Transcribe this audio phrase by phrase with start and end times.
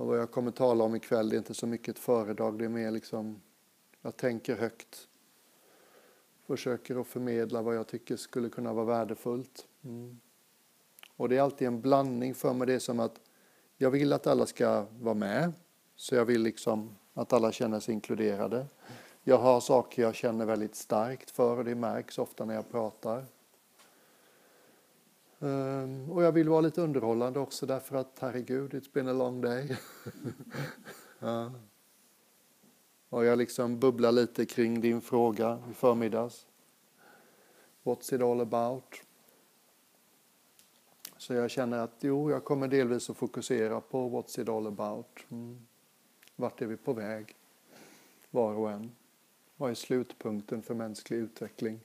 [0.00, 2.64] Och vad jag kommer tala om ikväll det är inte så mycket ett föredrag, det
[2.64, 3.40] är mer liksom,
[4.02, 5.08] jag tänker högt.
[6.46, 9.66] Försöker att förmedla vad jag tycker skulle kunna vara värdefullt.
[9.84, 10.20] Mm.
[11.16, 13.20] Och det är alltid en blandning för mig, det är som att
[13.76, 15.52] jag vill att alla ska vara med.
[15.96, 18.66] Så jag vill liksom att alla känner sig inkluderade.
[19.22, 23.26] Jag har saker jag känner väldigt starkt för och det märks ofta när jag pratar.
[25.42, 29.40] Um, och jag vill vara lite underhållande också därför att herregud, it's been a long
[29.40, 29.76] day.
[31.18, 31.52] ja.
[33.08, 36.46] Och jag liksom bubblar lite kring din fråga i förmiddags.
[37.82, 39.02] What's it all about?
[41.16, 45.18] Så jag känner att jo, jag kommer delvis att fokusera på what's it all about.
[45.28, 45.66] Mm.
[46.36, 47.36] Vart är vi på väg?
[48.30, 48.90] Var och en.
[49.56, 51.80] Vad är slutpunkten för mänsklig utveckling?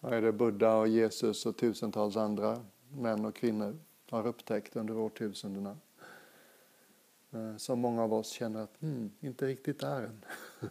[0.00, 3.78] Vad är det Buddha och Jesus och tusentals andra män och kvinnor
[4.10, 5.76] har upptäckt under årtusendena?
[7.30, 10.24] Eh, som många av oss känner att mm, inte riktigt är än.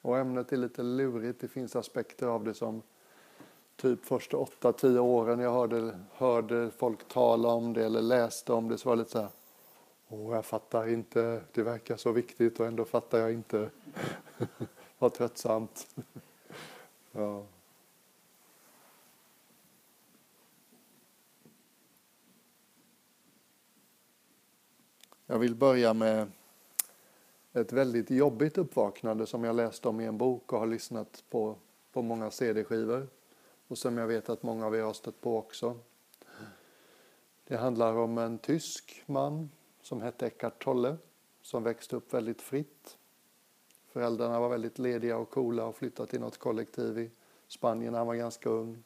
[0.00, 1.40] och ämnet är lite lurigt.
[1.40, 2.82] Det finns aspekter av det som
[3.76, 8.68] typ första åtta, tio åren jag hörde, hörde folk tala om det eller läste om
[8.68, 9.30] det så var det lite så här
[10.08, 13.70] Åh, jag fattar inte, det verkar så viktigt och ändå fattar jag inte.
[14.98, 15.86] Vad tröttsamt
[17.14, 17.46] ja.
[25.26, 26.30] Jag vill börja med
[27.52, 31.56] ett väldigt jobbigt uppvaknande som jag läste om i en bok och har lyssnat på
[31.94, 33.08] på många CD-skivor
[33.68, 35.78] och som jag vet att många av er har stött på också.
[37.44, 39.50] Det handlar om en tysk man
[39.82, 40.96] som hette Eckart Tolle
[41.42, 42.98] som växte upp väldigt fritt.
[43.94, 47.10] Föräldrarna var väldigt lediga och coola och flyttade till något kollektiv i
[47.48, 48.84] Spanien när han var ganska ung.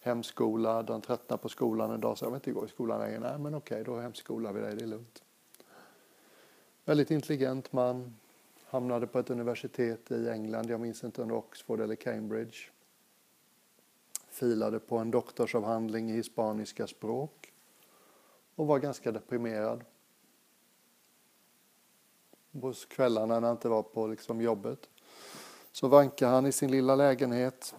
[0.00, 3.20] Hemskola, han tröttnade på skolan en dag så jag vill inte gå i skolan längre.
[3.20, 5.22] Nej men okej, då hemskolar vi dig, det är lugnt.
[6.84, 8.16] Väldigt intelligent man,
[8.64, 12.58] hamnade på ett universitet i England, jag minns inte om det var Oxford eller Cambridge.
[14.30, 17.52] Filade på en doktorsavhandling i hispaniska språk
[18.54, 19.84] och var ganska deprimerad
[22.60, 24.88] på kvällarna när han inte var på liksom jobbet.
[25.72, 27.74] Så vankade han i sin lilla lägenhet.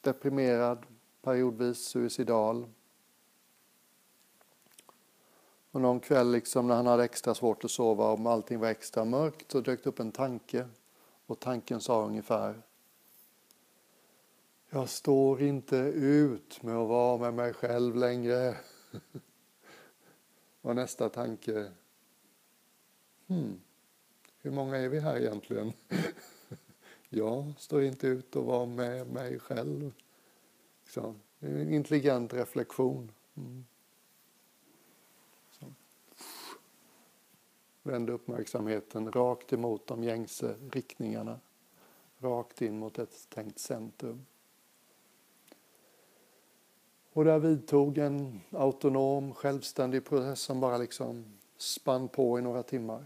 [0.00, 0.86] Deprimerad,
[1.22, 2.66] periodvis suicidal.
[5.70, 9.04] Och någon kväll liksom när han hade extra svårt att sova och allting var extra
[9.04, 10.68] mörkt så dök det upp en tanke.
[11.26, 12.62] Och tanken sa ungefär
[14.70, 18.56] Jag står inte ut med att vara med mig själv längre.
[20.62, 21.72] och nästa tanke
[23.28, 23.60] hmm,
[24.42, 25.72] hur många är vi här egentligen?
[27.08, 29.92] jag står inte ut att vara med mig själv.
[30.88, 33.12] Så, en intelligent reflektion.
[33.36, 33.64] Mm.
[37.82, 41.40] Vänd uppmärksamheten rakt emot de gängse riktningarna.
[42.18, 44.26] Rakt in mot ett tänkt centrum.
[47.12, 51.24] Och där vidtog en autonom, självständig process som bara liksom
[51.56, 53.04] spann på i några timmar.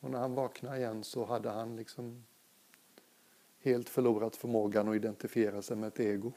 [0.00, 2.24] Och när han vaknade igen så hade han liksom
[3.58, 6.32] helt förlorat förmågan att identifiera sig med ett ego.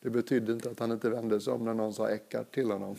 [0.00, 2.96] Det betydde inte att han inte vände sig om när någon sa äckar till honom.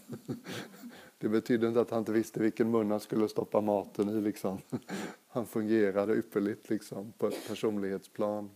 [1.18, 4.22] Det betydde inte att han inte visste vilken mun han skulle stoppa maten i.
[4.22, 4.62] Liksom.
[5.28, 8.50] Han fungerade ypperligt liksom, på ett personlighetsplan.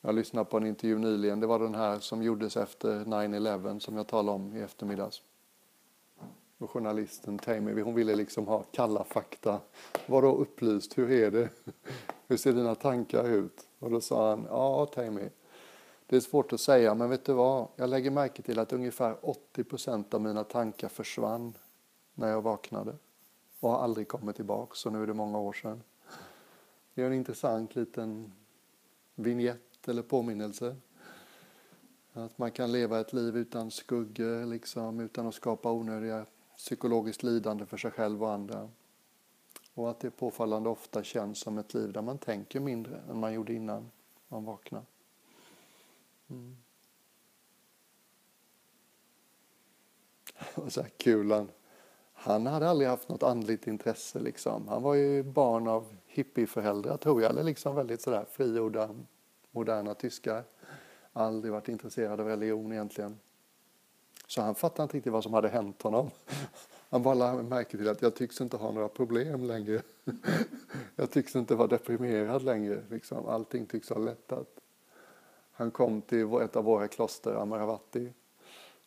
[0.00, 1.40] Jag lyssnade på en intervju nyligen.
[1.40, 5.22] Det var den här som gjordes efter 9-11 som jag talade om i eftermiddags.
[6.58, 9.60] Och journalisten Tammy, hon ville liksom ha kalla fakta.
[10.06, 10.98] Vadå upplyst?
[10.98, 11.48] Hur är det?
[12.28, 13.68] Hur ser dina tankar ut?
[13.78, 15.28] Och då sa han, ja Tammy,
[16.06, 17.68] det är svårt att säga, men vet du vad?
[17.76, 21.54] Jag lägger märke till att ungefär 80 procent av mina tankar försvann
[22.14, 22.96] när jag vaknade
[23.60, 25.82] och har aldrig kommit tillbaka, så nu är det många år sedan.
[26.94, 28.32] Det är en intressant liten
[29.14, 30.76] vignett eller påminnelse.
[32.12, 36.26] Att man kan leva ett liv utan skuggor, liksom, utan att skapa onödiga
[36.56, 38.68] psykologiskt lidande för sig själv och andra.
[39.74, 43.32] Och att det påfallande ofta känns som ett liv där man tänker mindre än man
[43.32, 43.90] gjorde innan
[44.28, 44.86] man vaknade.
[46.30, 46.56] Mm.
[50.54, 51.50] Och så här kulan.
[52.12, 54.18] Han hade aldrig haft något andligt intresse.
[54.18, 54.68] Liksom.
[54.68, 58.94] Han var ju barn av hippieföräldrar tror jag, eller liksom väldigt sådär frigjorda,
[59.50, 60.44] moderna tyskar.
[61.12, 63.18] Aldrig varit intresserad av religion egentligen.
[64.26, 66.10] Så han fattade inte riktigt vad som hade hänt honom.
[66.90, 69.82] Han bara lade märke till att jag tycks inte ha några problem längre.
[70.96, 72.82] jag tycks inte vara deprimerad längre.
[72.90, 73.28] Liksom.
[73.28, 74.48] Allting tycks ha lättat.
[75.52, 78.12] Han kom till ett av våra kloster, Amaravati.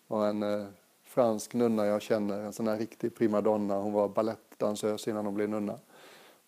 [0.08, 0.66] Och en eh,
[1.04, 3.78] fransk nunna jag känner, en sån här riktig primadonna.
[3.78, 5.80] Hon var balettdansös innan hon blev nunna.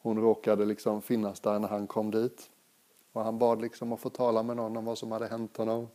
[0.01, 2.49] Hon råkade liksom finnas där när han kom dit.
[3.11, 5.87] Och han bad liksom att få tala med någon om vad som hade hänt honom.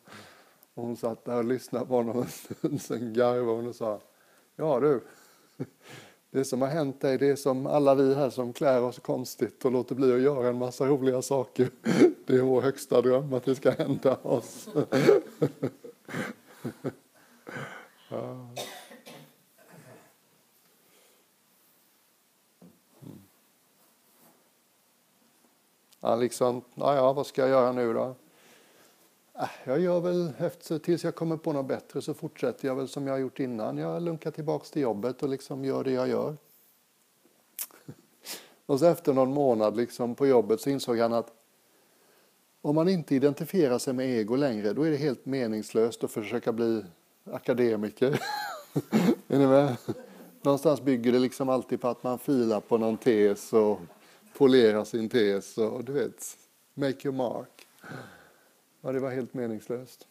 [0.77, 4.01] Och hon satt där och lyssnade på honom en stund, sen garvade hon och sa
[4.57, 5.01] Ja du,
[6.31, 9.65] det som har hänt dig, det är som alla vi här som klär oss konstigt
[9.65, 11.71] och låter bli att göra en massa roliga saker.
[12.27, 14.69] Det är vår högsta dröm att det ska hända oss.
[18.11, 18.49] Ja.
[23.03, 23.19] Mm.
[26.01, 28.15] Ja, liksom, ja, ja, vad ska jag göra nu då?
[29.39, 32.89] Ah, jag gör väl efter, tills jag kommer på något bättre så fortsätter jag väl
[32.89, 33.79] som jag har gjort innan.
[33.79, 36.37] Jag lunkar tillbaks till jobbet och liksom gör det jag gör.
[38.67, 41.33] Och så efter någon månad liksom på jobbet så insåg han att
[42.61, 46.53] om man inte identifierar sig med ego längre då är det helt meningslöst att försöka
[46.53, 46.85] bli
[47.25, 48.21] akademiker.
[49.29, 49.77] är ni med?
[50.43, 53.81] Någonstans bygger det liksom alltid på att man filar på någon tes och
[54.37, 56.37] polerar sin tes och du vet,
[56.75, 57.67] make your mark.
[58.87, 60.07] Ja, det var helt meningslöst.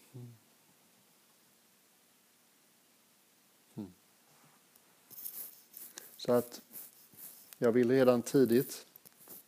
[3.75, 3.94] Mm.
[6.18, 6.62] Så att
[7.57, 8.86] jag vill redan tidigt,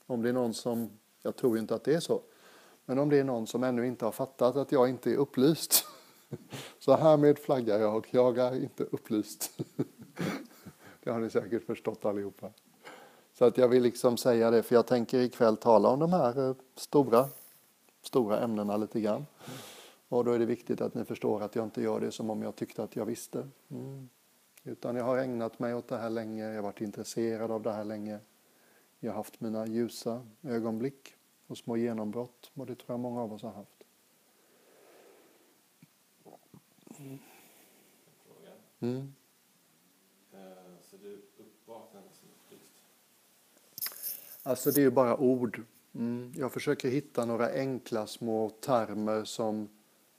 [0.06, 0.90] om det är någon som,
[1.22, 2.22] jag tror inte att det är så,
[2.86, 5.86] men om det är någon som ännu inte har fattat att jag inte är upplyst,
[6.80, 9.60] så härmed flaggar jag, och jag är inte upplyst.
[11.04, 12.52] Det har ni säkert förstått allihopa.
[13.34, 16.50] Så att jag vill liksom säga det, för jag tänker ikväll tala om de här
[16.50, 17.30] eh, stora
[18.08, 19.26] stora ämnena lite grann.
[20.10, 22.42] Och då är det viktigt att ni förstår att jag inte gör det som om
[22.42, 23.48] jag tyckte att jag visste.
[23.70, 24.10] Mm.
[24.64, 27.72] Utan jag har ägnat mig åt det här länge, jag har varit intresserad av det
[27.72, 28.20] här länge.
[29.00, 31.16] Jag har haft mina ljusa ögonblick
[31.48, 33.84] och små genombrott och det tror jag många av oss har haft.
[38.80, 39.14] Mm.
[40.34, 40.40] Eh,
[40.82, 42.74] så du uppvaknade som upplyst?
[44.44, 45.64] Alltså det är ju bara ord.
[45.98, 49.70] Mm, jag försöker hitta några enkla små termer som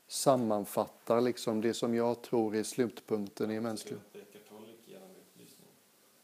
[0.06, 4.20] sammanfattar liksom det som jag tror är slutpunkten i mänskligheten.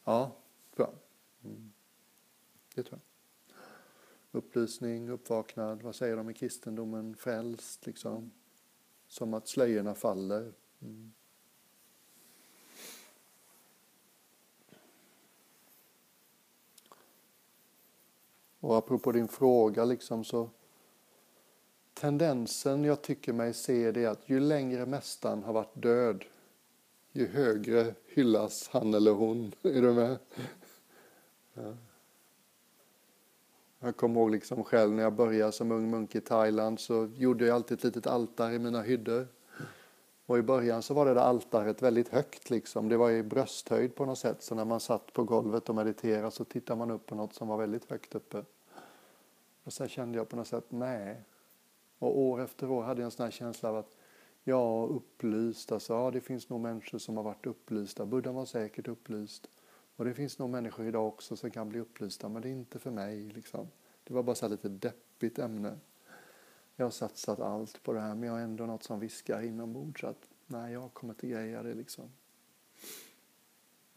[0.05, 0.33] Ja,
[0.77, 0.95] jag.
[1.45, 1.73] Mm.
[2.75, 3.59] Det tror jag.
[4.39, 7.17] Upplysning, uppvaknad, vad säger de i kristendomen?
[7.17, 8.31] Frälst, liksom.
[9.09, 10.53] Som att slöjorna faller.
[10.83, 11.13] Mm.
[18.65, 20.49] Och apropå din fråga liksom så
[21.95, 26.25] tendensen jag tycker mig se det är att ju längre mästaren har varit död
[27.13, 29.53] ju högre hyllas han eller hon.
[29.63, 30.19] Är du med?
[31.55, 31.75] Ja.
[33.81, 37.47] Jag kommer ihåg liksom själv när jag började som ung munk i Thailand så gjorde
[37.47, 39.29] jag alltid ett litet altare i mina hyddor.
[40.27, 42.89] Och i början så var det där altaret väldigt högt liksom.
[42.89, 44.43] Det var i brösthöjd på något sätt.
[44.43, 47.49] Så när man satt på golvet och mediterade så tittade man upp på något som
[47.49, 48.45] var väldigt högt uppe.
[49.65, 51.23] Och så kände jag på något sätt, nej.
[51.99, 53.97] Och år efter år hade jag en sån här känsla av att,
[54.45, 58.07] ja, upplyst, alltså, ja, det finns nog människor som har varit upplysta.
[58.07, 59.51] Buddha var säkert upplyst.
[59.97, 62.79] Och det finns nog människor idag också som kan bli upplysta, men det är inte
[62.79, 63.31] för mig.
[63.31, 63.69] Liksom.
[64.05, 65.79] Det var bara så lite deppigt ämne.
[66.77, 70.05] Jag har satsat allt på det här, men jag har ändå något som viskar inombords
[70.05, 72.05] att nej, jag kommer inte greja det liksom.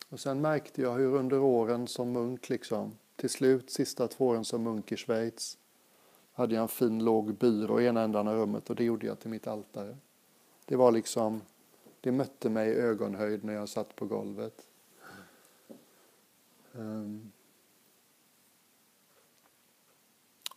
[0.10, 4.46] Och sen märkte jag hur under åren som munk liksom, till slut, sista två åren
[4.46, 5.58] som munk i Schweiz,
[6.34, 9.20] hade jag en fin låg byrå i ena ändan av rummet och det gjorde jag
[9.20, 9.98] till mitt altare.
[10.66, 11.42] Det var liksom,
[12.02, 14.68] det mötte mig i ögonhöjd när jag satt på golvet.
[16.72, 17.32] Um.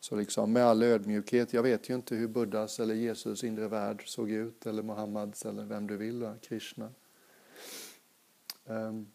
[0.01, 4.03] Så liksom med all ödmjukhet, jag vet ju inte hur Buddhas eller Jesus inre värld
[4.07, 6.91] såg ut, eller Muhammads eller vem du vill, Krishna.
[8.65, 9.07] Um.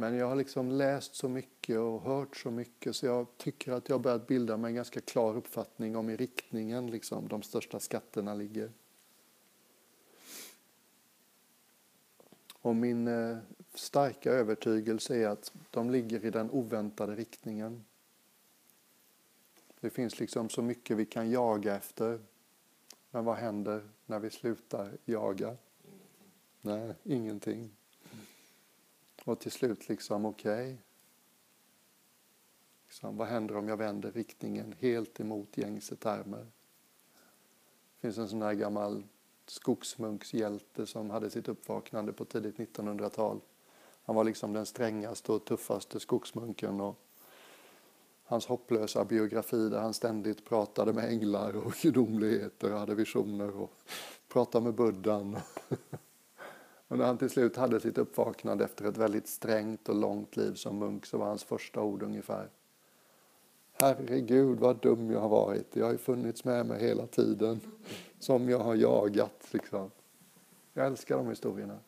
[0.00, 3.88] Men jag har liksom läst så mycket och hört så mycket så jag tycker att
[3.88, 8.34] jag börjat bilda mig en ganska klar uppfattning om i riktningen liksom, de största skatterna
[8.34, 8.72] ligger.
[12.54, 13.38] Och min eh,
[13.74, 17.84] starka övertygelse är att de ligger i den oväntade riktningen.
[19.80, 22.20] Det finns liksom så mycket vi kan jaga efter.
[23.10, 25.56] Men vad händer när vi slutar jaga?
[26.60, 27.70] Nej, ingenting.
[29.24, 30.64] Och till slut liksom, okej.
[30.64, 30.76] Okay.
[32.86, 36.46] Liksom, vad händer om jag vänder riktningen helt emot gängse termer?
[37.94, 39.02] Det finns en sån här gammal
[39.46, 43.40] skogsmunkshjälte som hade sitt uppvaknande på tidigt 1900-tal.
[44.02, 46.80] Han var liksom den strängaste och tuffaste skogsmunken.
[46.80, 46.96] Och
[48.24, 53.70] hans hopplösa biografi där han ständigt pratade med änglar och gudomligheter och hade visioner och
[54.28, 55.38] pratade med buddhan.
[56.90, 60.54] Och när han till slut hade sitt uppvaknande efter ett väldigt strängt och långt liv
[60.54, 62.48] som munk så var hans första ord ungefär
[63.72, 65.76] Herregud vad dum jag har varit.
[65.76, 67.60] Jag har ju funnits med mig hela tiden.
[68.18, 69.90] Som jag har jagat liksom.
[70.72, 71.78] Jag älskar de historierna.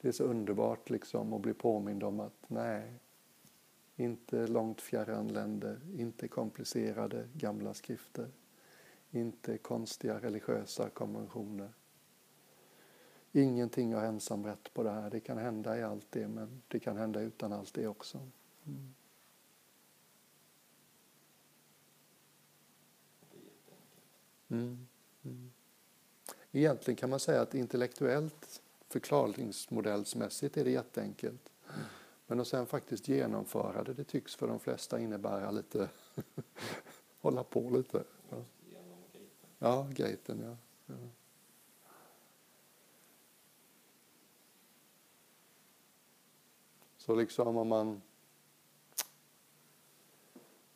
[0.00, 2.92] Det är så underbart liksom att bli påmind om att nej,
[3.96, 8.28] inte långt fjärran länder, inte komplicerade gamla skrifter,
[9.10, 11.70] inte konstiga religiösa konventioner.
[13.32, 15.10] Ingenting har ensam rätt på det här.
[15.10, 18.18] Det kan hända i allt det, men det kan hända utan allt det också.
[18.66, 18.94] Mm.
[24.48, 24.86] Mm.
[25.22, 25.52] Mm.
[26.52, 31.52] Egentligen kan man säga att intellektuellt förklaringsmodellsmässigt är det jätteenkelt.
[32.26, 35.88] Men att sen faktiskt genomföra det, det tycks för de flesta innebära lite
[37.20, 38.04] hålla på lite.
[38.30, 38.44] Ja,
[39.58, 40.56] ja gaten ja.
[40.86, 40.94] ja.
[47.02, 48.02] Så liksom om man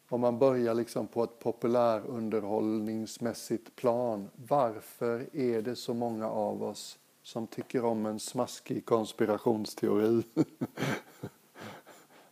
[0.08, 4.30] om man börjar liksom på ett populärunderhållningsmässigt plan.
[4.36, 10.22] Varför är det så många av oss som tycker om en smaskig konspirationsteori?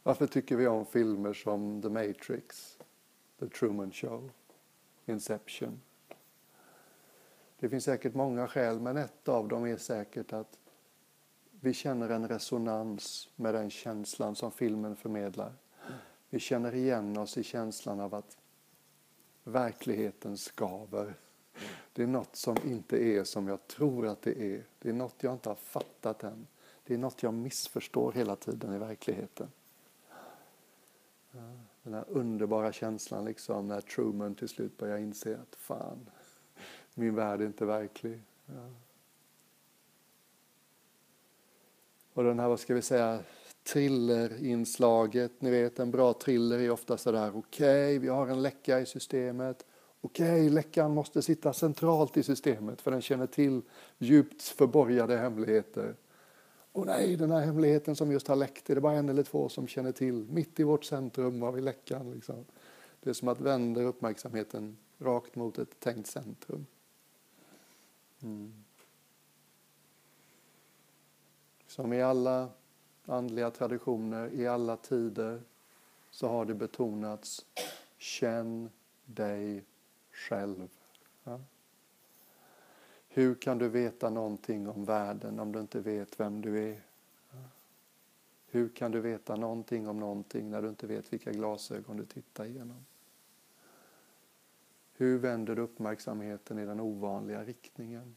[0.03, 2.79] Varför tycker vi om filmer som The Matrix,
[3.41, 4.31] The Truman Show,
[5.07, 5.81] Inception?
[7.59, 10.59] Det finns säkert många skäl, men ett av dem är säkert att
[11.64, 15.52] vi känner en resonans med den känslan som filmen förmedlar.
[16.30, 18.37] Vi känner igen oss i känslan av att
[19.44, 21.14] verkligheten skaver.
[21.92, 24.64] Det är något som inte är som jag tror att det är.
[24.78, 26.47] Det är något jag inte har fattat än.
[26.85, 29.49] Det är något jag missförstår hela tiden i verkligheten.
[31.83, 36.11] Den här underbara känslan liksom när Truman till slut börjar inse att fan,
[36.94, 38.21] min värld är inte verklig.
[38.47, 38.71] Ja.
[42.14, 43.21] Och den här, vad ska vi säga,
[43.64, 45.33] thrillerinslaget.
[45.38, 48.87] Ni vet, en bra thriller är ofta sådär, okej, okay, vi har en läcka i
[48.87, 49.66] systemet.
[50.00, 53.62] Okej, okay, läckan måste sitta centralt i systemet för den känner till
[53.99, 55.97] djupt förborgade hemligheter.
[56.73, 59.49] Och nej, den här hemligheten som just har läckt, är det bara en eller två
[59.49, 60.26] som känner till.
[60.30, 62.11] Mitt i vårt centrum har vi läckan.
[62.11, 62.44] Liksom.
[63.00, 66.66] Det är som att vända uppmärksamheten rakt mot ett tänkt centrum.
[68.23, 68.63] Mm.
[71.75, 72.49] Som i alla
[73.04, 75.43] andliga traditioner i alla tider
[76.11, 77.47] så har det betonats
[77.99, 78.71] känn
[79.04, 79.64] dig
[80.12, 80.69] själv.
[81.25, 81.40] Ja.
[83.09, 86.83] Hur kan du veta någonting om världen om du inte vet vem du är?
[87.31, 87.38] Ja.
[88.47, 92.45] Hur kan du veta någonting om någonting när du inte vet vilka glasögon du tittar
[92.45, 92.85] igenom?
[94.93, 98.16] Hur vänder du uppmärksamheten i den ovanliga riktningen?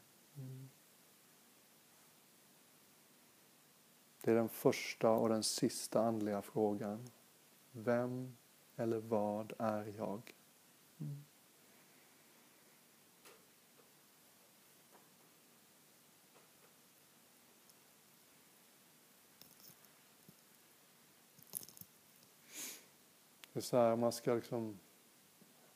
[4.28, 7.10] Det är den första och den sista andliga frågan.
[7.72, 8.36] Vem
[8.76, 10.34] eller vad är jag?
[11.00, 11.24] Mm.
[23.52, 24.78] Det är så här, man ska liksom...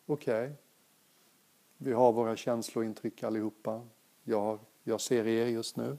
[0.06, 0.56] Okej, okay.
[1.76, 3.88] vi har våra känslointryck allihopa.
[4.24, 5.98] Jag, jag ser er just nu.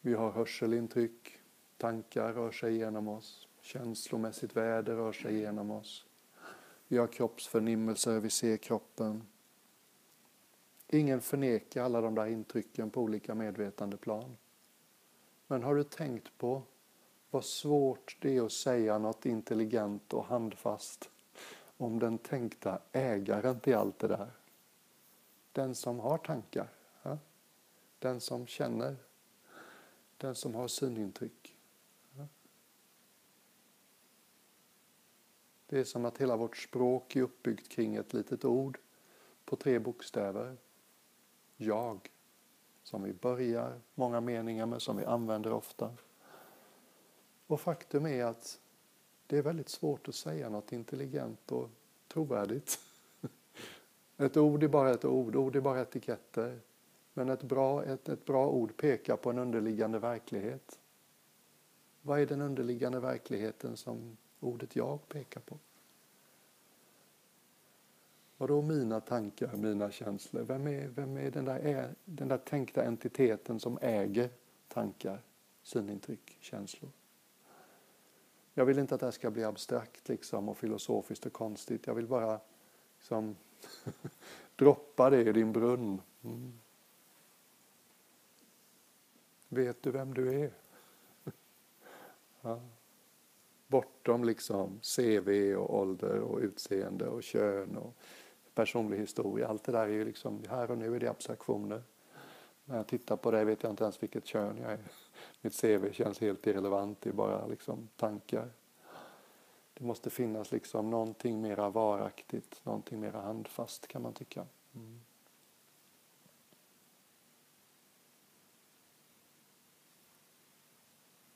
[0.00, 1.40] Vi har hörselintryck,
[1.84, 6.06] tankar rör sig genom oss, känslomässigt väder rör sig genom oss.
[6.88, 9.26] Vi har kroppsförnimmelser, vi ser kroppen.
[10.88, 14.36] Ingen förnekar alla de där intrycken på olika medvetandeplan.
[15.46, 16.62] Men har du tänkt på
[17.30, 21.10] vad svårt det är att säga något intelligent och handfast
[21.76, 24.30] om den tänkta ägaren till allt det där?
[25.52, 26.68] Den som har tankar,
[27.98, 28.96] den som känner,
[30.16, 31.53] den som har synintryck.
[35.74, 38.78] Det är som att hela vårt språk är uppbyggt kring ett litet ord
[39.44, 40.56] på tre bokstäver.
[41.56, 42.10] Jag.
[42.82, 45.96] Som vi börjar många meningar med, som vi använder ofta.
[47.46, 48.60] Och faktum är att
[49.26, 51.70] det är väldigt svårt att säga något intelligent och
[52.08, 52.78] trovärdigt.
[54.16, 56.60] Ett ord är bara ett ord, ord är bara etiketter.
[57.12, 60.78] Men ett bra, ett, ett bra ord pekar på en underliggande verklighet.
[62.02, 65.58] Vad är den underliggande verkligheten som ordet jag pekar på?
[68.36, 70.42] Vadå mina tankar, mina känslor?
[70.42, 74.30] Vem är, vem är den, där, den där tänkta entiteten som äger
[74.68, 75.22] tankar,
[75.62, 76.90] synintryck, känslor?
[78.54, 81.86] Jag vill inte att det här ska bli abstrakt liksom, och filosofiskt och konstigt.
[81.86, 82.40] Jag vill bara
[82.98, 83.36] liksom,
[84.56, 86.00] droppa det i din brunn.
[86.24, 86.52] Mm.
[89.48, 90.52] Vet du vem du är?
[92.40, 92.60] ja.
[93.74, 97.94] Bortom liksom CV och ålder och utseende och kön och
[98.54, 99.48] personlig historia.
[99.48, 101.82] Allt det där är ju liksom, här och nu är det abstraktioner.
[102.64, 104.78] När jag tittar på det vet jag inte ens vilket kön jag är.
[105.40, 108.50] Mitt CV känns helt irrelevant, det är bara liksom tankar.
[109.74, 114.46] Det måste finnas liksom någonting mera varaktigt, någonting mera handfast kan man tycka.
[114.74, 115.00] Mm.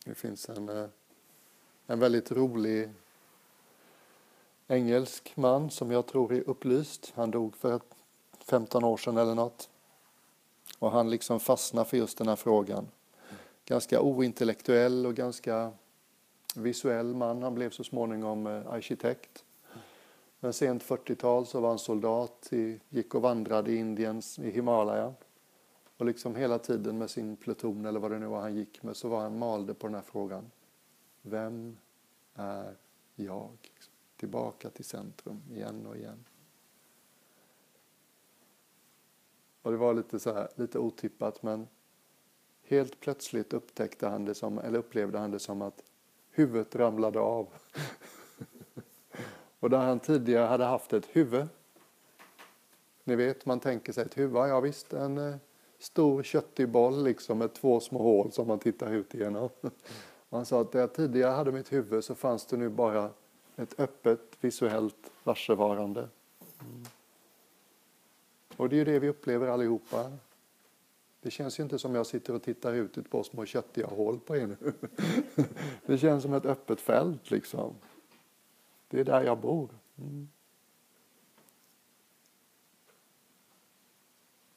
[0.04, 0.88] Det finns en, eh,
[1.90, 2.90] en väldigt rolig
[4.66, 7.12] engelsk man som jag tror är upplyst.
[7.14, 7.80] Han dog för
[8.38, 9.68] 15 år sedan eller något.
[10.78, 12.88] Och han liksom fastnar för just den här frågan.
[13.64, 15.73] Ganska ointellektuell och ganska
[16.54, 17.42] visuell man.
[17.42, 19.45] Han blev så småningom eh, arkitekt.
[20.40, 25.14] Men sent 40-tal så var han soldat, i, gick och vandrade i Indiens, i Himalaya.
[25.97, 28.97] Och liksom hela tiden med sin pluton eller vad det nu var han gick med
[28.97, 30.50] så var han malde på den här frågan.
[31.23, 31.77] Vem
[32.35, 32.77] är
[33.17, 33.73] jag?
[34.17, 36.25] Tillbaka till centrum igen och igen.
[39.63, 41.69] Och det var lite, så här, lite otippat men
[42.63, 45.83] helt plötsligt upptäckte han det som, eller upplevde han det som att
[46.31, 47.49] huvudet ramlade av.
[49.61, 51.47] och där han tidigare hade haft ett huvud.
[53.05, 55.37] Ni vet, man tänker sig ett huvud, ja visst, en eh,
[55.79, 59.49] stor köttig boll liksom med två små hål som man tittar ut igenom.
[60.31, 63.11] Han sa att där jag tidigare hade mitt huvud så fanns det nu bara
[63.57, 66.09] ett öppet visuellt varsevarande.
[66.61, 66.85] Mm.
[68.57, 70.13] Och det är ju det vi upplever allihopa.
[71.21, 74.21] Det känns ju inte som jag sitter och tittar ut ett par små köttiga hål
[74.21, 74.73] på er nu.
[75.87, 77.75] Det känns som ett öppet fält liksom.
[78.89, 79.69] Det är där jag bor.
[79.99, 80.29] Mm.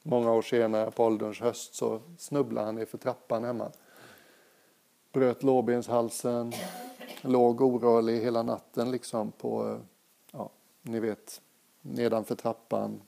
[0.02, 3.72] Många år senare på ålderns höst så snubblade han ner för trappan hemma.
[5.12, 6.52] Bröt lårbenshalsen,
[7.22, 9.78] låg orörlig hela natten liksom på, eh,
[10.32, 10.50] ja,
[10.82, 11.40] ni vet,
[11.82, 13.02] nedanför trappan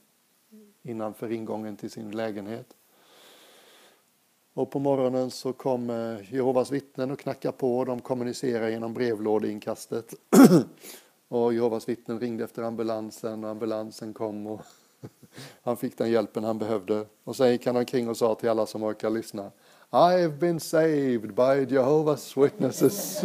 [0.82, 2.76] innanför ingången till sin lägenhet.
[4.54, 7.84] Och på morgonen så kom eh, Jehovas vittnen och knackade på.
[7.84, 10.14] De kommunicerade genom brevlådeinkastet.
[11.28, 14.60] och Jehovas vittnen ringde efter ambulansen och ambulansen kom och
[15.62, 17.06] han fick den hjälpen han behövde.
[17.24, 19.50] Och sen gick han omkring och sa till alla som orkar lyssna.
[19.94, 23.24] I've been saved by Jehovah's witnesses.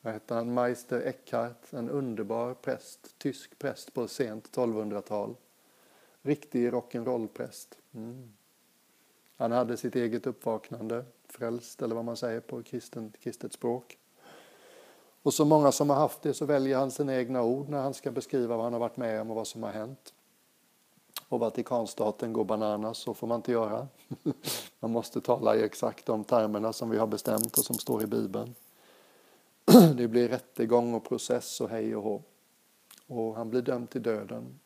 [0.00, 5.36] vad hette han, Meister Eckhart, en underbar präst, tysk präst på sent 1200-tal.
[6.22, 7.78] Riktig rock'n'roll-präst.
[7.94, 8.32] Mm.
[9.36, 12.62] Han hade sitt eget uppvaknande, frälst eller vad man säger på
[13.20, 13.98] kristet språk.
[15.26, 17.94] Och så många som har haft det så väljer han sina egna ord när han
[17.94, 20.14] ska beskriva vad han har varit med om och vad som har hänt.
[21.28, 23.88] Och Vatikanstaten går bananas, så får man inte göra.
[24.80, 28.06] Man måste tala i exakt de termerna som vi har bestämt och som står i
[28.06, 28.54] Bibeln.
[29.96, 32.22] Det blir rättegång och process och hej och hå.
[33.06, 34.58] Och han blir dömd till döden.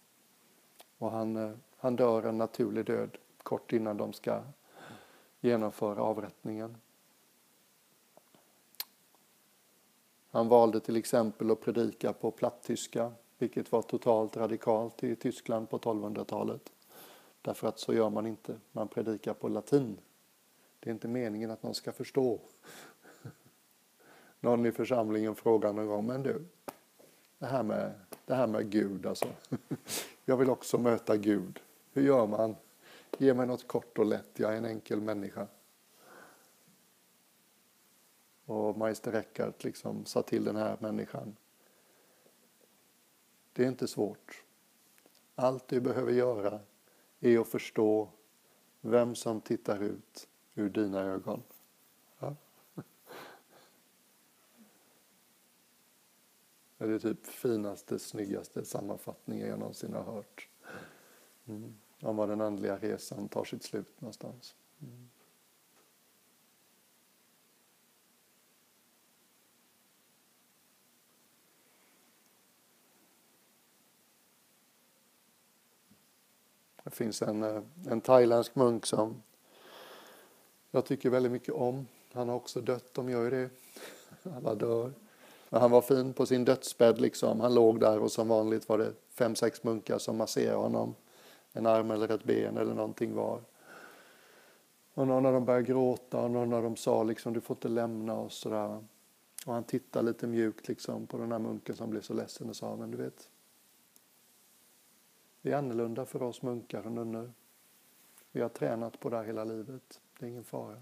[0.99, 3.11] Och han, eh, han dör en naturlig död
[3.43, 4.43] kort innan de ska
[5.41, 6.77] genomföra avrättningen.
[10.31, 15.79] Han valde till exempel att predika på plattyska, vilket var totalt radikalt i Tyskland på
[15.79, 16.73] 1200-talet.
[17.43, 19.97] Därför att så gör man inte, man predikar på latin.
[20.81, 22.41] Det är inte meningen att någon ska förstå
[24.41, 26.45] någon i församlingen frågar någon gång, men du,
[27.39, 27.93] det här med,
[28.27, 29.29] det här med Gud alltså.
[30.25, 31.61] Jag vill också möta Gud.
[31.93, 32.57] Hur gör man?
[33.19, 35.47] Ge mig något kort och lätt, jag är en enkel människa.
[38.51, 41.37] Och magister Eckhart liksom sa till den här människan.
[43.53, 44.45] Det är inte svårt.
[45.35, 46.61] Allt du behöver göra
[47.21, 48.09] är att förstå
[48.81, 51.43] vem som tittar ut ur dina ögon.
[56.79, 60.49] Det är typ finaste, snyggaste sammanfattningen jag någonsin har hört.
[61.47, 61.75] Mm.
[62.01, 64.55] Om var den andliga resan tar sitt slut någonstans.
[64.83, 65.11] Mm.
[76.91, 79.23] Det finns en, eh, en thailändsk munk som
[80.71, 81.87] jag tycker väldigt mycket om.
[82.13, 83.51] Han har också dött, de gör ju det.
[84.37, 84.93] Alla dör.
[85.49, 87.41] Men han var fin på sin dödsbädd liksom.
[87.41, 90.95] Han låg där och som vanligt var det fem, sex munkar som masserade honom.
[91.53, 93.41] En arm eller ett ben eller någonting var.
[94.95, 97.69] Och någon av dem började gråta och någon av dem sa liksom du får inte
[97.69, 98.85] lämna oss sådär.
[99.47, 102.57] Och han tittade lite mjukt liksom på den här munken som blev så ledsen och
[102.57, 103.29] sa men du vet.
[105.43, 107.33] Det är annorlunda för oss munkar och nunnor.
[108.33, 110.01] Vi har tränat på det här hela livet.
[110.19, 110.81] Det är ingen fara.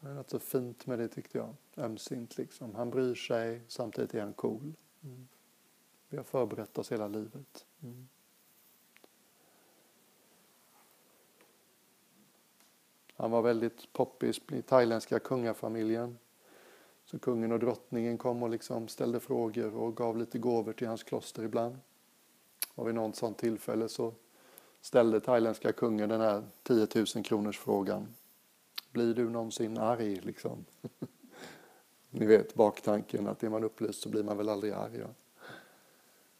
[0.00, 1.54] Det är något så fint med det tyckte jag.
[1.76, 2.74] Ömsint liksom.
[2.74, 4.72] Han bryr sig, samtidigt är han cool.
[5.04, 5.28] Mm.
[6.08, 7.66] Vi har förberett oss hela livet.
[7.82, 8.08] Mm.
[13.14, 16.18] Han var väldigt poppis i thailändska kungafamiljen.
[17.04, 21.02] Så kungen och drottningen kom och liksom ställde frågor och gav lite gåvor till hans
[21.02, 21.78] kloster ibland.
[22.74, 24.14] Och vid något sånt tillfälle så
[24.80, 28.14] ställde thailändska kungen den här 10 000 kronors frågan.
[28.90, 30.64] Blir du någonsin arg liksom?
[32.10, 34.98] Ni vet baktanken att är man upplyst så blir man väl aldrig arg.
[34.98, 35.06] Ja?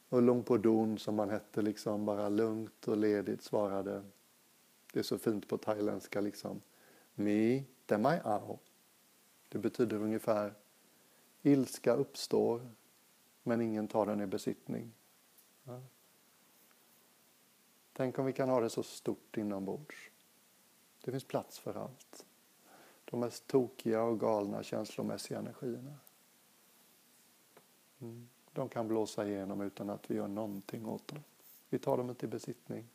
[0.09, 4.03] Och Lung Podun som han hette liksom bara lugnt och ledigt svarade.
[4.93, 6.61] Det är så fint på thailändska liksom.
[7.15, 8.59] Mi demai ao.
[9.49, 10.55] Det betyder ungefär
[11.43, 12.71] ilska uppstår
[13.43, 14.93] men ingen tar den i besittning.
[15.65, 15.81] Ja.
[17.93, 20.11] Tänk om vi kan ha det så stort inombords.
[21.05, 22.27] Det finns plats för allt.
[23.05, 25.95] De mest tokiga och galna känslomässiga energierna.
[28.01, 28.29] Mm.
[28.53, 31.23] De kan blåsa igenom utan att vi gör någonting åt dem.
[31.69, 32.89] Vi tar dem inte i besittning.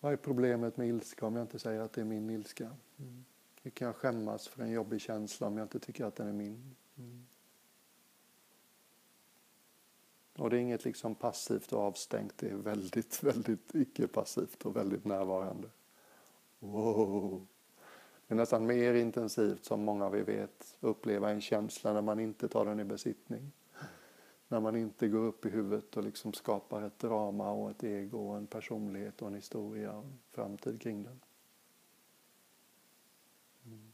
[0.00, 2.70] Vad är problemet med ilska om jag inte säger att det är min ilska?
[2.98, 3.24] Mm.
[3.62, 6.32] Hur kan jag skämmas för en jobbig känsla om jag inte tycker att den är
[6.32, 6.76] min?
[6.96, 7.26] Mm.
[10.36, 15.04] Och det är inget liksom passivt och avstängt, det är väldigt, väldigt icke-passivt och väldigt
[15.04, 15.68] närvarande.
[16.58, 17.46] Wow.
[18.26, 22.20] Det är nästan mer intensivt, som många av er vet, uppleva en känsla när man
[22.20, 23.52] inte tar den i besittning.
[24.48, 28.28] När man inte går upp i huvudet och liksom skapar ett drama och ett ego
[28.28, 31.20] och en personlighet och en historia och en framtid kring den.
[33.66, 33.92] Mm.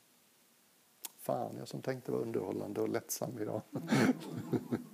[1.16, 3.62] Fan, jag som tänkte vara underhållande och lättsam idag.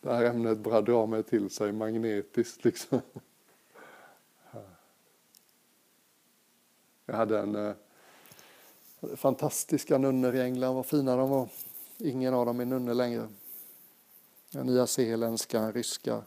[0.00, 3.00] Det här ämnet bara drar mig till sig magnetiskt liksom.
[7.06, 7.74] Jag hade en eh,
[9.16, 11.48] fantastiska nunnor i England, vad fina de var.
[11.98, 13.28] Ingen av dem är nunnor längre.
[14.54, 16.22] En nyzeeländska, en ryska,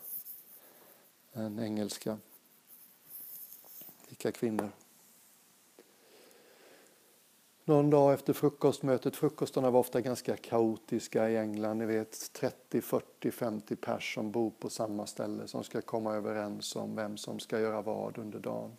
[1.34, 2.18] en engelska.
[4.08, 4.70] Vilka kvinnor.
[7.66, 13.32] Någon dag efter frukostmötet, frukostarna var ofta ganska kaotiska i England, ni vet 30, 40,
[13.32, 17.60] 50 pers som bor på samma ställe som ska komma överens om vem som ska
[17.60, 18.72] göra vad under dagen.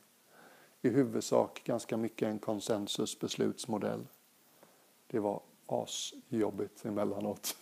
[0.83, 4.07] I huvudsak ganska mycket en konsensusbeslutsmodell.
[5.07, 7.57] Det var asjobbigt emellanåt.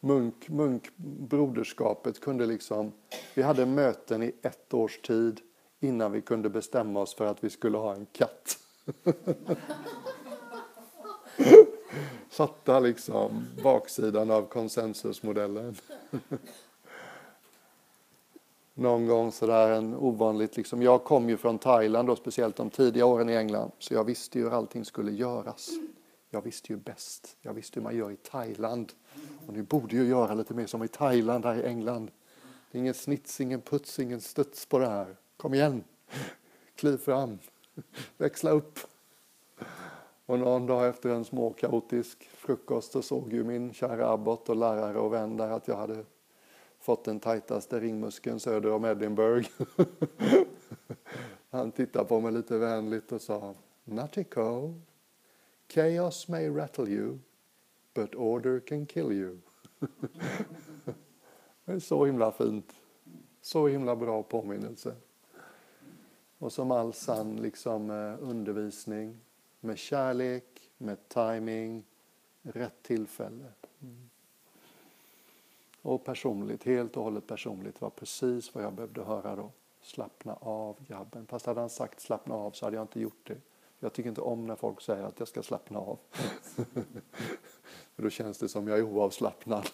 [0.00, 2.92] Munk, munkbroderskapet kunde liksom,
[3.34, 5.40] vi hade möten i ett års tid
[5.80, 8.58] innan vi kunde bestämma oss för att vi skulle ha en katt.
[12.28, 15.76] Fatta liksom baksidan av konsensusmodellen.
[18.74, 23.06] Någon gång sådär en ovanligt, liksom, jag kom ju från Thailand och speciellt de tidiga
[23.06, 25.70] åren i England, så jag visste ju hur allting skulle göras.
[26.30, 27.36] Jag visste ju bäst.
[27.42, 28.92] Jag visste hur man gör i Thailand.
[29.46, 32.10] Och ni borde ju göra lite mer som i Thailand här i England.
[32.70, 35.16] Det är ingen snits, ingen puts, ingen studs på det här.
[35.36, 35.84] Kom igen!
[36.74, 37.38] Kliv fram!
[38.16, 38.78] Växla upp!
[40.26, 44.98] Och någon dag efter en småkaotisk frukost så såg ju min kära abbot och lärare
[44.98, 46.04] och vän där att jag hade
[46.78, 49.50] fått den tajtaste ringmuskeln söder om Edinburgh.
[51.50, 54.74] Han tittade på mig lite vänligt och sa Natiko,
[55.68, 57.18] chaos may rattle you,
[57.94, 59.38] but order can kill you.
[61.64, 62.74] Det är så himla fint.
[63.40, 64.94] Så himla bra påminnelse.
[66.38, 69.20] Och som all sann liksom, eh, undervisning
[69.60, 71.84] med kärlek, med timing,
[72.42, 73.44] rätt tillfälle.
[73.82, 74.10] Mm.
[75.82, 79.50] Och personligt, helt och hållet personligt var precis vad jag behövde höra då.
[79.80, 81.26] Slappna av grabben.
[81.26, 83.36] Fast hade han sagt slappna av så hade jag inte gjort det.
[83.80, 85.98] Jag tycker inte om när folk säger att jag ska slappna av.
[87.94, 89.68] För då känns det som jag är oavslappnad.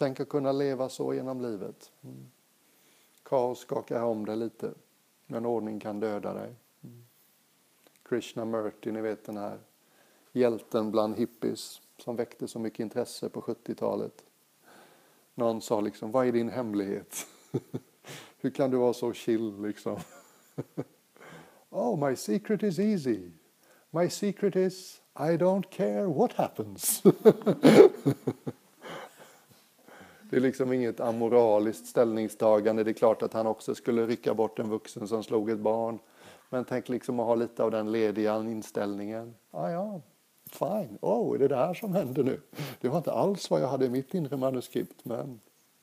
[0.00, 1.92] Tänk att kunna leva så genom livet.
[2.02, 2.30] Mm.
[3.22, 4.74] Kaos skakar om dig lite,
[5.26, 6.54] men ordning kan döda dig.
[6.84, 7.04] Mm.
[8.02, 9.58] Krishnamurti, ni vet den här
[10.32, 14.24] hjälten bland hippies som väckte så mycket intresse på 70-talet.
[15.34, 17.26] Någon sa liksom, vad är din hemlighet?
[18.40, 19.98] Hur kan du vara så chill liksom?
[21.70, 23.30] oh, my secret is easy.
[23.90, 27.02] My secret is I don't care what happens.
[30.30, 32.84] det är liksom inget amoraliskt ställningstagande.
[32.84, 35.98] Det är klart att han också skulle rycka bort en vuxen som slog ett barn.
[36.50, 39.34] Men tänk liksom att ha lite av den lediga inställningen.
[39.50, 40.00] Ah, ja,
[40.50, 40.98] fine.
[41.00, 42.40] Oh, är det det här som händer nu?
[42.80, 45.40] Det var inte alls vad jag hade i mitt inre manuskript, men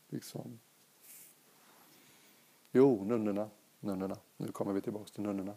[0.10, 0.60] liksom.
[2.72, 4.18] Jo, nunnorna, nunnorna.
[4.38, 5.54] Nu kommer vi tillbaka till nunnorna.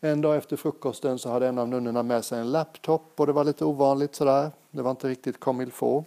[0.00, 3.32] En dag efter frukosten så hade en av nunnorna med sig en laptop och det
[3.32, 4.50] var lite ovanligt sådär.
[4.70, 6.06] Det var inte riktigt comme il faut.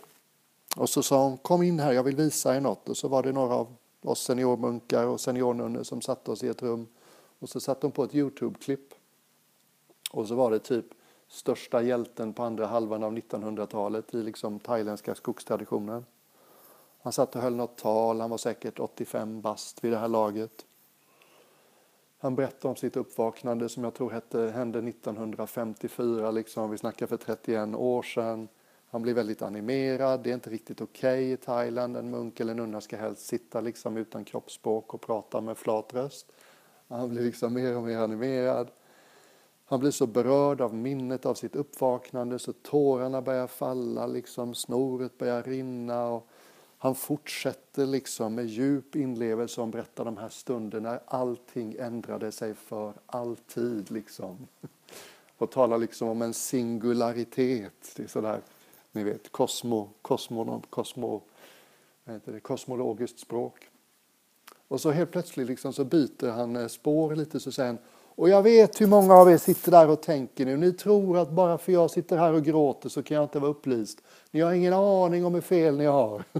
[0.76, 2.90] Och så sa hon, kom in här, jag vill visa er något.
[2.90, 6.62] Och så var det några av oss seniormunkar och seniornunnor som satte oss i ett
[6.62, 6.88] rum.
[7.40, 8.94] Och så satte hon på ett Youtube-klipp.
[10.12, 10.86] Och så var det typ
[11.28, 16.06] största hjälten på andra halvan av 1900-talet i liksom thailändska skogstraditionen.
[17.02, 20.66] Han satt och höll något tal, han var säkert 85 bast vid det här laget.
[22.18, 26.72] Han berättade om sitt uppvaknande som jag tror hette, hände 1954, liksom.
[26.72, 28.48] vi snackar för 31 år sedan.
[28.96, 31.98] Han blir väldigt animerad, det är inte riktigt okej okay i Thailand.
[31.98, 36.32] En munk eller nunna ska helst sitta liksom utan kroppsspråk och prata med flat röst.
[36.88, 38.72] Han blir liksom mer och mer animerad.
[39.66, 45.18] Han blir så berörd av minnet av sitt uppvaknande så tårarna börjar falla, liksom snoret
[45.18, 46.08] börjar rinna.
[46.08, 46.28] Och
[46.78, 52.54] han fortsätter liksom med djup inlevelse och berättar de här stunderna när allting ändrade sig
[52.54, 53.92] för alltid.
[53.92, 54.48] Liksom.
[55.38, 57.94] Och talar liksom om en singularitet.
[57.96, 58.42] Det är sådär,
[58.96, 61.22] ni vet, kosmo, kosmo, kosmo,
[62.06, 63.70] det, kosmologiskt språk.
[64.68, 67.78] Och så helt plötsligt liksom så byter han eh, spår lite så säger han
[68.18, 70.58] och jag vet hur många av er sitter där och tänker nu.
[70.58, 73.52] Ni tror att bara för jag sitter här och gråter så kan jag inte vara
[73.52, 74.02] upplyst.
[74.32, 76.24] Ni har ingen aning om hur fel ni har.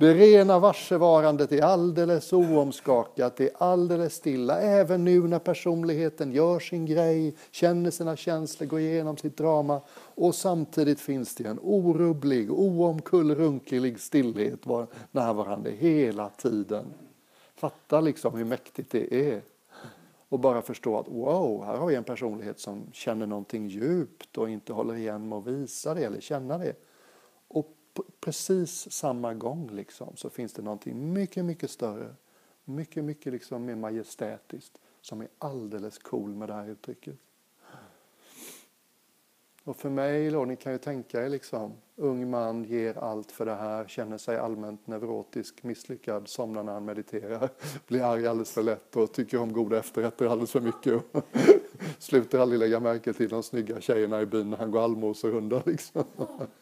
[0.00, 4.60] Det rena varsevarandet är alldeles oomskakat, det är alldeles stilla.
[4.60, 9.80] Även nu när personligheten gör sin grej, känner sina känslor, går igenom sitt drama.
[10.14, 14.60] Och samtidigt finns det en orubblig, oomkullrunkelig stillhet
[15.10, 16.84] närvarande hela tiden.
[17.54, 19.42] Fatta liksom hur mäktigt det är.
[20.28, 24.50] Och bara förstå att wow, här har vi en personlighet som känner någonting djupt och
[24.50, 26.74] inte håller igen med att visa det eller känna det.
[28.00, 32.14] På precis samma gång liksom så finns det någonting mycket, mycket större,
[32.64, 37.16] mycket, mycket liksom mer majestätiskt som är alldeles cool med det här uttrycket.
[39.64, 43.46] Och för mig då, ni kan ju tänka er liksom, ung man ger allt för
[43.46, 47.48] det här, känner sig allmänt neurotisk, misslyckad, somnar när han mediterar,
[47.86, 51.02] blir arg alldeles för lätt och tycker om goda efterrätter alldeles för mycket.
[51.98, 56.04] Slutar aldrig lägga märke till de snygga tjejerna i byn när han går allmoserundar liksom.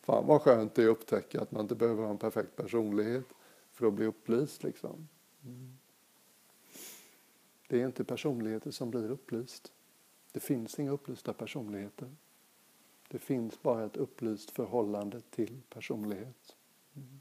[0.00, 3.24] Fan vad skönt det är att upptäcka att man inte behöver ha en perfekt personlighet
[3.72, 5.08] för att bli upplyst liksom.
[5.44, 5.78] Mm.
[7.68, 9.72] Det är inte personligheter som blir upplyst.
[10.32, 12.16] Det finns inga upplysta personligheter.
[13.08, 16.56] Det finns bara ett upplyst förhållande till personlighet.
[16.96, 17.20] Mm.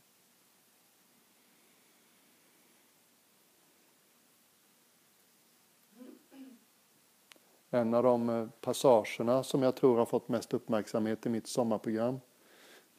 [7.74, 12.20] En av de eh, passagerna som jag tror har fått mest uppmärksamhet i mitt sommarprogram,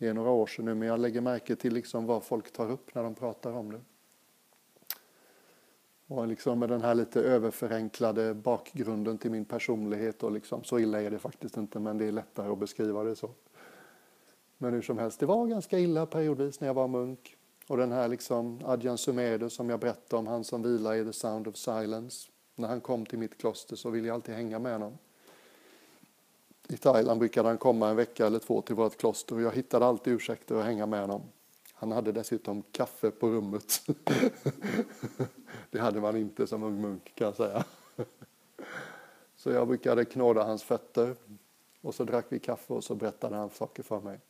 [0.03, 2.71] det är några år sedan nu, men jag lägger märke till liksom vad folk tar
[2.71, 3.81] upp när de pratar om det.
[6.07, 10.23] Och liksom med den här lite överförenklade bakgrunden till min personlighet.
[10.23, 13.17] Och liksom, så illa är det faktiskt inte, men det är lättare att beskriva det
[13.17, 13.31] så.
[14.59, 17.37] Men hur som helst, det var ganska illa periodvis när jag var munk.
[17.69, 21.13] Och den här liksom Adjan Sumedo som jag berättade om, han som vilar i The
[21.13, 22.31] Sound of Silence.
[22.55, 24.99] När han kom till mitt kloster så ville jag alltid hänga med honom.
[26.69, 29.87] I Thailand brukade han komma en vecka eller två till vårt kloster och jag hittade
[29.87, 31.23] alltid ursäkter att hänga med honom.
[31.73, 33.83] Han hade dessutom kaffe på rummet.
[35.71, 37.65] Det hade man inte som ung munk kan jag säga.
[39.37, 41.17] Så jag brukade knåda hans fötter
[41.81, 44.21] och så drack vi kaffe och så berättade han saker för mig.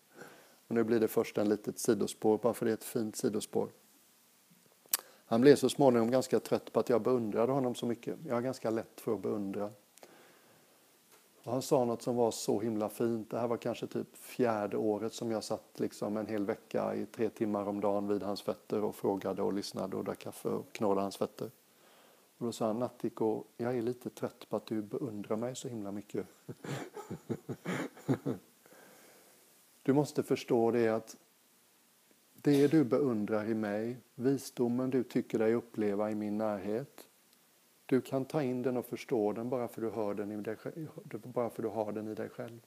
[0.69, 3.69] Och nu blir det först en litet sidospår, bara för det är ett fint sidospår.
[5.27, 8.19] Han blev så småningom ganska trött på att jag beundrade honom så mycket.
[8.27, 9.71] Jag har ganska lätt för att beundra.
[11.45, 13.31] Och han sa något som var så himla fint.
[13.31, 17.07] Det här var kanske typ fjärde året som jag satt liksom en hel vecka i
[17.07, 20.73] tre timmar om dagen vid hans fötter och frågade och lyssnade och drack kaffe och
[20.73, 21.51] knådade hans fötter.
[22.39, 25.69] Och då sa han, Nattiko, jag är lite trött på att du beundrar mig så
[25.69, 26.27] himla mycket.
[29.83, 31.17] du måste förstå det att
[32.35, 37.09] det du beundrar i mig, visdomen du tycker dig uppleva i min närhet,
[37.93, 40.57] du kan ta in den och förstå den bara för du, hör den i dig,
[41.23, 42.67] bara för du har den i dig själv.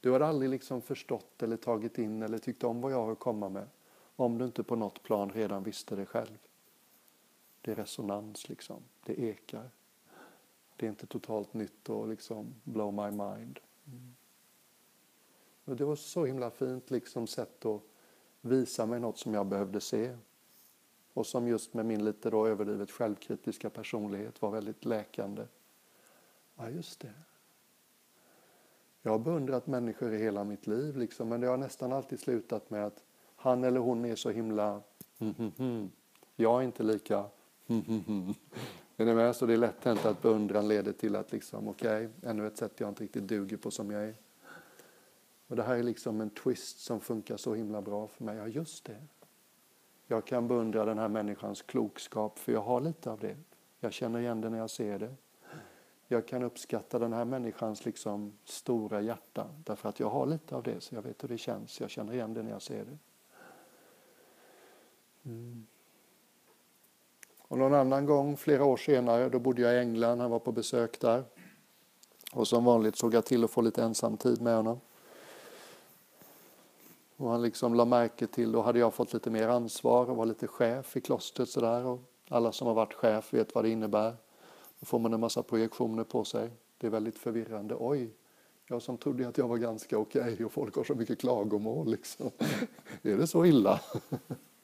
[0.00, 3.18] Du har aldrig liksom förstått eller tagit in eller tyckt om vad jag har att
[3.18, 3.68] komma med
[4.16, 6.38] om du inte på något plan redan visste det själv.
[7.60, 9.70] Det är resonans liksom, det ekar.
[10.76, 13.60] Det är inte totalt nytt och liksom blow my mind.
[13.86, 14.14] Mm.
[15.64, 17.82] Och det var så himla fint liksom sätt att
[18.40, 20.16] visa mig något som jag behövde se.
[21.14, 25.46] Och som just med min lite då överdrivet självkritiska personlighet var väldigt läkande.
[26.56, 27.12] Ja, just det.
[29.02, 32.70] Jag har beundrat människor i hela mitt liv, liksom, men det har nästan alltid slutat
[32.70, 33.04] med att
[33.36, 34.82] han eller hon är så himla
[35.18, 35.90] mm, mm, mm.
[36.36, 37.24] Jag är inte lika.
[38.96, 39.36] Är ni med?
[39.36, 42.56] Så det är lätt hänt att beundran leder till att liksom, okej, okay, ännu ett
[42.56, 44.14] sätt jag inte riktigt duger på som jag är.
[45.46, 48.36] Och det här är liksom en twist som funkar så himla bra för mig.
[48.36, 48.96] Ja, just det.
[50.10, 53.36] Jag kan beundra den här människans klokskap, för jag har lite av det.
[53.80, 55.14] Jag känner igen det när jag ser det.
[56.08, 60.62] Jag kan uppskatta den här människans liksom stora hjärta, därför att jag har lite av
[60.62, 61.80] det, så jag vet hur det känns.
[61.80, 62.98] Jag känner igen det när jag ser det.
[65.24, 65.66] Mm.
[67.42, 70.52] Och någon annan gång, flera år senare, då bodde jag i England, han var på
[70.52, 71.24] besök där.
[72.32, 74.80] Och som vanligt såg jag till att få lite ensamtid med honom.
[77.20, 80.26] Och han liksom la märke till, då hade jag fått lite mer ansvar och var
[80.26, 81.86] lite chef i klostret sådär.
[81.86, 84.16] Och alla som har varit chef vet vad det innebär.
[84.80, 86.50] Då får man en massa projektioner på sig.
[86.78, 87.76] Det är väldigt förvirrande.
[87.78, 88.10] Oj,
[88.66, 91.90] jag som trodde att jag var ganska okej okay och folk har så mycket klagomål.
[91.90, 92.30] Liksom.
[93.02, 93.80] är det så illa?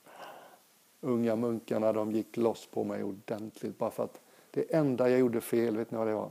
[1.00, 5.40] Unga munkarna de gick loss på mig ordentligt bara för att det enda jag gjorde
[5.40, 6.30] fel, vet ni vad det var?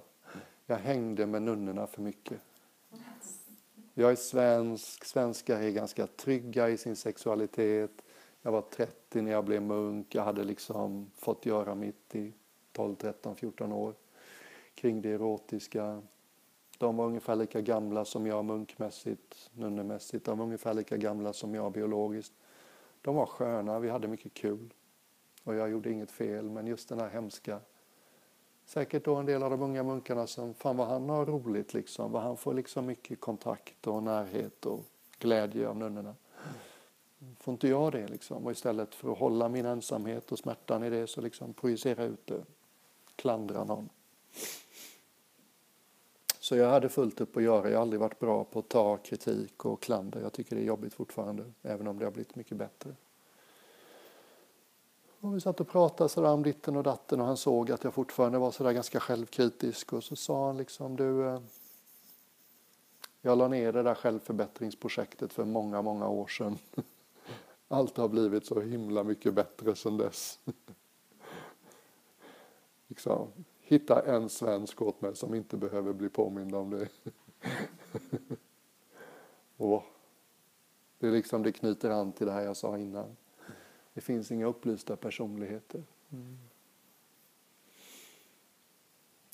[0.65, 2.39] Jag hängde med nunnorna för mycket.
[3.97, 7.91] Jag är svensk, svenskar är ganska trygga i sin sexualitet.
[8.41, 12.33] Jag var 30 när jag blev munk, jag hade liksom fått göra mitt i
[12.71, 13.93] 12, 13, 14 år
[14.73, 16.01] kring det erotiska.
[16.77, 20.25] De var ungefär lika gamla som jag munkmässigt, nunnemässigt.
[20.25, 22.33] De var ungefär lika gamla som jag biologiskt.
[23.01, 24.73] De var sköna, vi hade mycket kul.
[25.43, 27.59] Och jag gjorde inget fel, men just den här hemska
[28.65, 32.11] säkert då en del av de unga munkarna som, fan vad han har roligt liksom,
[32.11, 34.83] vad han får liksom mycket kontakt och närhet och
[35.19, 36.15] glädje av nunnorna.
[37.39, 38.45] Får inte jag det liksom?
[38.45, 42.27] Och istället för att hålla min ensamhet och smärtan i det så liksom projicera ut
[42.27, 42.45] det,
[43.15, 43.89] klandra någon.
[46.39, 47.69] Så jag hade fullt upp att göra.
[47.69, 50.21] Jag har aldrig varit bra på att ta kritik och klander.
[50.21, 52.95] Jag tycker det är jobbigt fortfarande, även om det har blivit mycket bättre.
[55.25, 57.93] Och vi satt och pratade sådär om ditten och datten och han såg att jag
[57.93, 61.39] fortfarande var sådär ganska självkritisk och så sa han liksom du eh,
[63.21, 66.57] jag la ner det där självförbättringsprojektet för många, många år sedan.
[67.67, 70.39] Allt har blivit så himla mycket bättre sedan dess.
[72.87, 73.27] liksom,
[73.59, 76.87] hitta en svensk åt mig som inte behöver bli påmind om det.
[79.57, 79.83] och
[80.99, 83.15] det, är liksom, det knyter an till det här jag sa innan.
[83.95, 85.83] Det finns inga upplysta personligheter.
[86.11, 86.37] Mm.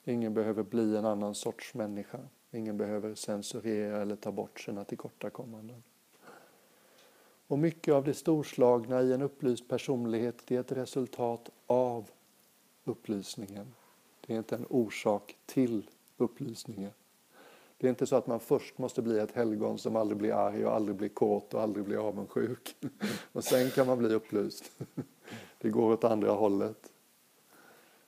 [0.04, 2.19] Ingen behöver bli en annan sorts människa.
[2.52, 5.84] Ingen behöver censurera eller ta bort sina tillkortakommanden.
[7.47, 12.10] Och mycket av det storslagna i en upplyst personlighet det är ett resultat av
[12.84, 13.74] upplysningen.
[14.21, 16.91] Det är inte en orsak till upplysningen.
[17.82, 20.65] Det är inte så att man först måste bli ett helgon som aldrig blir arg
[20.65, 22.76] och aldrig blir kåt och aldrig blir avundsjuk.
[23.32, 24.72] Och sen kan man bli upplyst.
[25.58, 26.91] Det går åt andra hållet.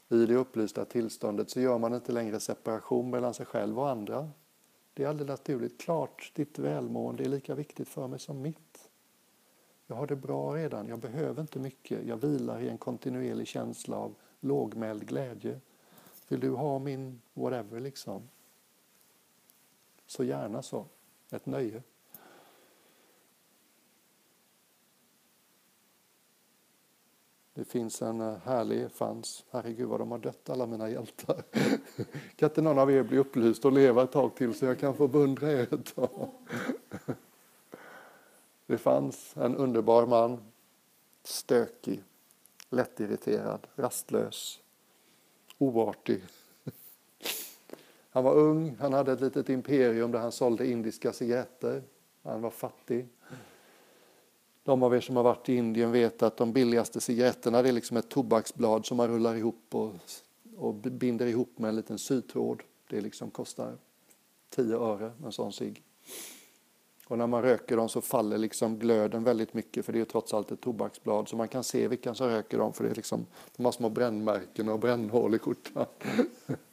[0.10, 4.30] I det upplysta tillståndet så gör man inte längre separation mellan sig själv och andra.
[4.94, 5.82] Det är alldeles naturligt.
[5.82, 8.90] Klart, ditt välmående är lika viktigt för mig som mitt.
[9.88, 12.08] Jag har det bra redan, jag behöver inte mycket.
[12.08, 15.60] Jag vilar i en kontinuerlig känsla av lågmäld glädje.
[16.28, 18.30] Vill du ha min whatever liksom?
[20.14, 20.86] Så gärna så.
[21.32, 21.84] Ett nöje.
[27.54, 29.46] Det finns en eh, härlig, fans.
[29.50, 31.44] herregud vad de har dött alla mina hjältar.
[32.36, 34.96] Kan inte någon av er bli upplyst och leva ett tag till så jag kan
[34.96, 36.30] få beundra er ett tag?
[38.66, 40.52] Det fanns en underbar man,
[41.24, 42.04] stökig,
[42.70, 44.60] lättirriterad, rastlös,
[45.58, 46.24] oartig.
[48.14, 51.84] Han var ung, han hade ett litet imperium där han sålde indiska cigaretter.
[52.24, 53.08] Han var fattig.
[54.64, 57.74] De av er som har varit i Indien vet att de billigaste cigaretterna det är
[57.74, 59.94] liksom ett tobaksblad som man rullar ihop och,
[60.58, 62.64] och binder ihop med en liten sytråd.
[62.90, 63.78] Det liksom kostar
[64.50, 65.84] 10 öre en sån cigg.
[67.08, 70.34] Och när man röker dem så faller liksom glöden väldigt mycket för det är trots
[70.34, 73.26] allt ett tobaksblad så man kan se vilka som röker dem för det är liksom,
[73.56, 75.86] de har små brännmärken och brännhål i skjortan.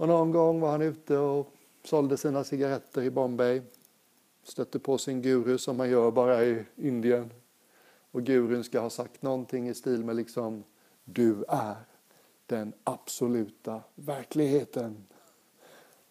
[0.00, 1.52] Och någon gång var han ute och
[1.84, 3.62] sålde sina cigaretter i Bombay.
[4.42, 7.30] Stötte på sin guru som man gör bara i Indien.
[8.10, 10.64] Och gurun ska ha sagt någonting i stil med liksom
[11.04, 11.76] Du är
[12.46, 15.04] den absoluta verkligheten.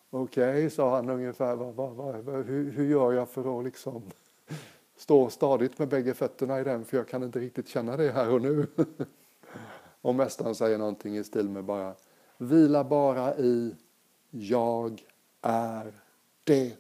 [0.10, 4.04] Okej, okay, sa han ungefär, Vad, vad, vad, hur, hur gör jag för att liksom
[4.98, 8.34] stå stadigt med bägge fötterna i den för jag kan inte riktigt känna det här
[8.34, 8.68] och nu.
[10.02, 11.94] och mästaren säger någonting i stil med bara
[12.40, 13.76] vila bara i
[14.30, 15.06] jag
[15.42, 15.94] är
[16.44, 16.78] det.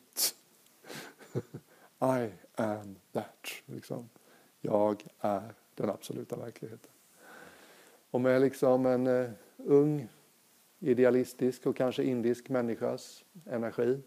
[2.01, 3.47] I am that.
[3.65, 4.09] Liksom.
[4.61, 6.91] Jag är den absoluta verkligheten.
[8.11, 10.07] Och med liksom en eh, ung,
[10.79, 14.01] idealistisk och kanske indisk människas energi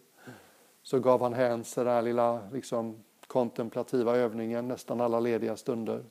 [0.83, 6.05] så gav han hän sig den lilla liksom, kontemplativa övningen nästan alla lediga stunder.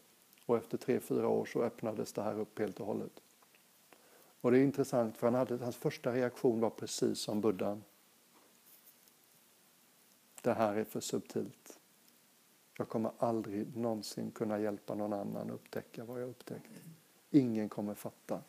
[0.46, 3.22] Och efter tre, fyra år så öppnades det här upp helt och hållet.
[4.42, 7.84] Och det är intressant för han hade, hans första reaktion var precis som buddhan.
[10.42, 11.80] Det här är för subtilt.
[12.78, 16.72] Jag kommer aldrig någonsin kunna hjälpa någon annan att upptäcka vad jag upptäckt.
[17.30, 18.42] Ingen kommer fatta.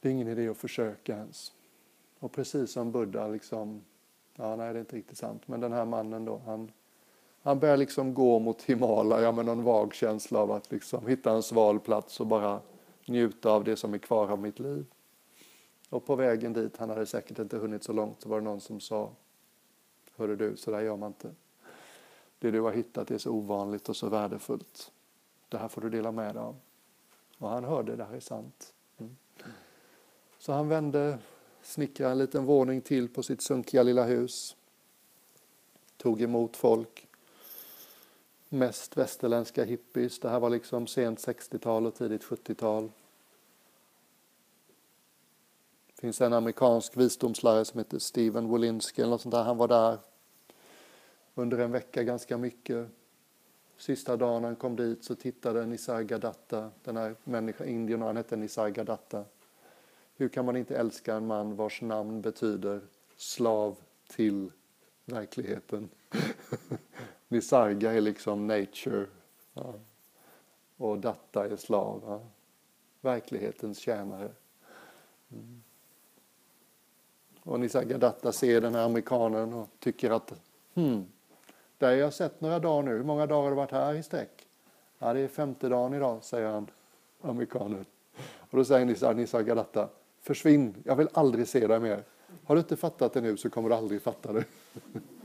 [0.00, 1.52] Det är ingen idé att försöka ens.
[2.18, 3.84] Och precis som Buddha liksom,
[4.34, 6.72] ja nej det är inte riktigt sant, men den här mannen då, han,
[7.42, 11.42] han börjar liksom gå mot Himalaya med någon vag känsla av att liksom hitta en
[11.42, 12.60] sval plats och bara
[13.08, 14.86] njuta av det som är kvar av mitt liv.
[15.90, 18.60] Och på vägen dit, han hade säkert inte hunnit så långt, så var det någon
[18.60, 19.12] som sa
[20.16, 21.34] Hörru du, så där gör man inte.
[22.38, 24.92] Det du har hittat är så ovanligt och så värdefullt.
[25.48, 26.56] Det här får du dela med dig av.
[27.38, 28.74] Och han hörde, det här är sant.
[28.98, 29.16] Mm.
[30.38, 31.18] Så han vände,
[31.62, 34.56] snickrade en liten våning till på sitt sunkiga lilla hus.
[35.96, 37.07] Tog emot folk.
[38.48, 40.18] Mest västerländska hippies.
[40.18, 42.90] Det här var liksom sent 60-tal och tidigt 70-tal.
[45.86, 49.42] Det finns en amerikansk visdomslärare som heter Steven Wolinski eller sånt där.
[49.42, 49.98] Han var där
[51.34, 52.88] under en vecka ganska mycket.
[53.76, 59.24] Sista dagen han kom dit så tittade Nisargadatta, den här människan, indien, han hette Nisargadatta.
[60.16, 62.80] Hur kan man inte älska en man vars namn betyder
[63.16, 63.76] slav
[64.06, 64.52] till
[65.04, 65.88] verkligheten?
[67.28, 69.06] Nisarga är liksom nature
[69.54, 69.74] ja.
[70.76, 72.02] och datta är slav.
[72.06, 72.20] Ja.
[73.00, 74.30] Verklighetens tjänare.
[75.32, 75.62] Mm.
[77.42, 80.32] Och Nisargadatta ser den här amerikanen och tycker att
[80.74, 81.06] hmm,
[81.78, 82.96] där har jag sett några dagar nu.
[82.96, 84.46] Hur många dagar har du varit här i sträck?
[84.98, 86.70] Ja, det är femte dagen idag, säger han,
[87.20, 87.84] amerikanen.
[88.50, 89.88] Och då säger Nisarga Datta.
[90.20, 92.04] Försvinn, jag vill aldrig se dig mer.
[92.44, 94.44] Har du inte fattat det nu så kommer du aldrig fatta det.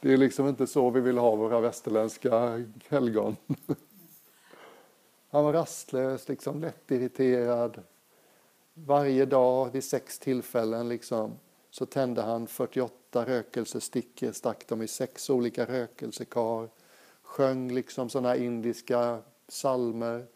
[0.00, 3.36] Det är liksom inte så vi vill ha våra västerländska helgon.
[5.30, 7.82] Han var rastlös, liksom lätt irriterad.
[8.74, 11.32] Varje dag vid sex tillfällen liksom
[11.70, 16.68] så tände han 48 rökelsestickor, stack dem i sex olika rökelsekar,
[17.22, 20.26] sjöng liksom sådana indiska salmer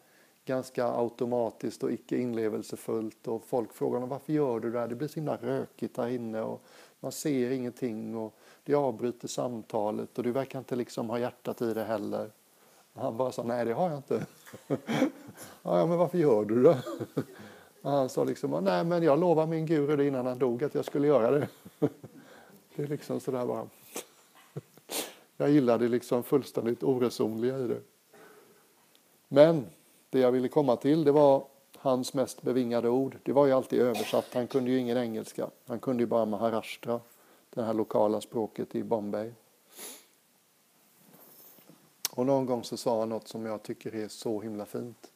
[0.45, 4.87] ganska automatiskt och icke inlevelsefullt och folk frågade honom varför gör du det här?
[4.87, 6.63] Det blir så himla rökigt här inne och
[6.99, 8.35] man ser ingenting och
[8.65, 12.31] det avbryter samtalet och du verkar inte liksom ha hjärtat i det heller.
[12.93, 14.25] Och han bara sa nej det har jag inte.
[15.63, 16.77] ja, men varför gör du det?
[17.81, 20.75] Och han sa liksom, nej men jag lovade min guru det innan han dog att
[20.75, 21.47] jag skulle göra det.
[22.75, 23.67] Det är liksom sådär bara.
[25.37, 27.81] Jag gillar det liksom fullständigt oresonliga i det.
[29.27, 29.65] Men
[30.09, 31.43] det jag ville komma till det var
[31.77, 33.17] hans mest bevingade ord.
[33.23, 34.33] Det var ju alltid översatt.
[34.33, 35.49] Han kunde ju ingen engelska.
[35.67, 36.99] Han kunde ju bara maharashtra,
[37.55, 39.31] det här lokala språket i Bombay.
[42.11, 45.11] Och någon gång så sa han något som jag tycker är så himla fint.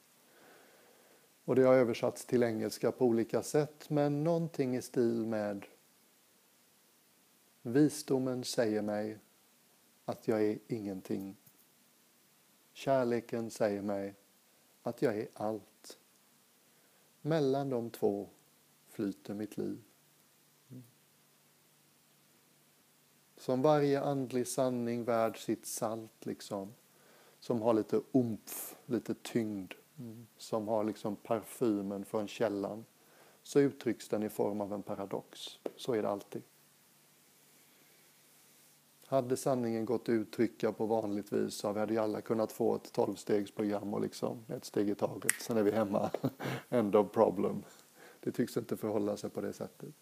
[1.45, 5.65] Och det har översatts till engelska på olika sätt, men någonting i stil med
[7.61, 9.17] Visdomen säger mig
[10.05, 11.35] att jag är ingenting.
[12.73, 14.15] Kärleken säger mig
[14.83, 15.97] att jag är allt.
[17.21, 18.29] Mellan de två
[18.89, 19.88] flyter mitt liv.
[23.39, 26.73] Som varje andlig sanning värd sitt salt, liksom.
[27.39, 29.73] Som har lite umf, lite tyngd
[30.37, 32.85] som har liksom parfymen från källan
[33.43, 35.59] så uttrycks den i form av en paradox.
[35.75, 36.41] Så är det alltid.
[39.05, 42.93] Hade sanningen gått att uttrycka på vanligt vis så hade vi alla kunnat få ett
[42.93, 45.31] tolvstegsprogram och liksom ett steg i taget.
[45.41, 46.11] Sen är vi hemma.
[46.69, 47.63] End of problem.
[48.19, 49.95] Det tycks inte förhålla sig på det sättet.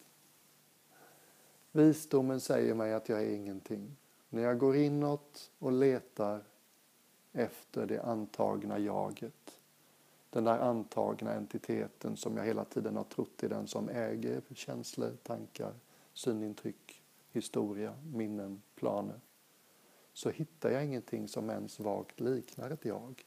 [1.77, 3.97] Visdomen säger mig att jag är ingenting.
[4.29, 6.43] När jag går inåt och letar
[7.33, 9.57] efter det antagna jaget
[10.29, 15.11] den där antagna entiteten som jag hela tiden har trott är den som äger känslor,
[15.23, 15.73] tankar,
[16.13, 19.19] synintryck, historia, minnen, planer.
[20.13, 23.25] Så hittar jag ingenting som ens vagt liknar ett jag.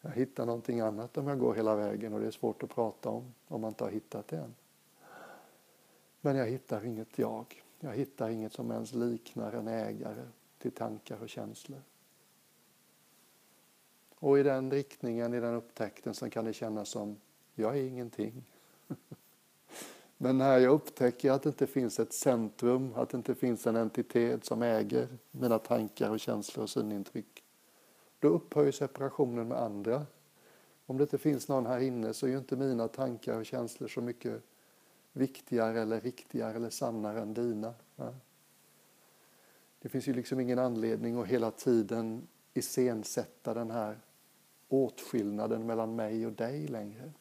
[0.00, 3.08] Jag hittar någonting annat om jag går hela vägen och det är svårt att prata
[3.08, 4.54] om om man inte har hittat det än.
[6.20, 7.62] Men jag hittar inget jag.
[7.80, 10.24] Jag hittar inget som ens liknar en ägare
[10.58, 11.82] till tankar och känslor.
[14.18, 17.16] Och i den riktningen, i den upptäckten, så kan det kännas som
[17.54, 18.44] jag är ingenting.
[20.16, 23.76] Men när jag upptäcker att det inte finns ett centrum, att det inte finns en
[23.76, 27.44] entitet som äger mina tankar och känslor och synintryck,
[28.18, 30.06] då upphör separationen med andra.
[30.86, 33.88] Om det inte finns någon här inne så är ju inte mina tankar och känslor
[33.88, 34.42] så mycket
[35.16, 37.74] viktigare eller riktigare eller sannare än dina.
[39.78, 43.98] Det finns ju liksom ingen anledning att hela tiden iscensätta den här
[44.68, 47.12] åtskillnaden mellan mig och dig längre.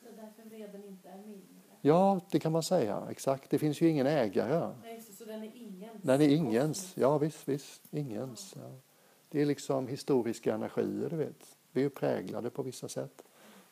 [0.00, 1.42] Det är därför vreden inte är min?
[1.80, 3.06] Ja, det kan man säga.
[3.10, 3.50] Exakt.
[3.50, 4.74] Det finns ju ingen ägare.
[4.82, 6.02] Nej, så, så den är ingens?
[6.02, 6.96] Den är ingens.
[6.96, 7.82] Ja, visst, visst.
[7.90, 8.54] Ingens.
[8.56, 8.70] Ja.
[9.28, 11.56] Det är liksom historiska energier, du vet.
[11.72, 13.22] Vi är ju präglade på vissa sätt.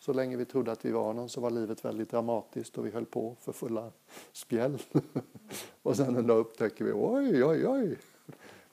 [0.00, 2.90] Så länge vi trodde att vi var någon så var livet väldigt dramatiskt och vi
[2.90, 3.92] höll på för fulla
[4.32, 4.78] spjäll.
[5.82, 7.98] och sen en dag upptäcker vi, oj, oj, oj.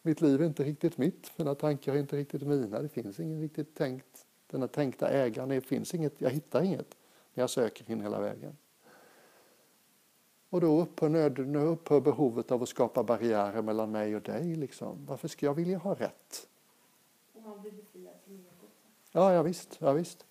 [0.01, 2.81] Mitt liv är inte riktigt mitt, mina tankar är inte riktigt mina.
[2.81, 6.97] Det finns ingen riktigt tänkt, den här tänkta ägaren, det finns inget, jag hittar inget
[7.33, 8.57] när jag söker in hela vägen.
[10.49, 14.55] Och då upphör, nöd, upphör behovet av att skapa barriärer mellan mig och dig.
[14.55, 15.05] Liksom.
[15.05, 16.47] Varför ska jag vilja ha rätt?
[17.33, 18.71] Och man blir befriad från egot.
[19.11, 19.77] Ja, ja visst.
[19.79, 20.25] Ja, visst.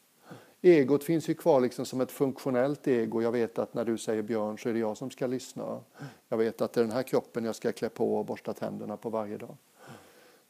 [0.67, 3.23] Egot finns ju kvar liksom som ett funktionellt ego.
[3.23, 5.81] Jag vet att när du säger Björn så är det jag som ska lyssna.
[6.29, 8.97] Jag vet att det är den här kroppen jag ska klä på och borsta tänderna
[8.97, 9.57] på varje dag.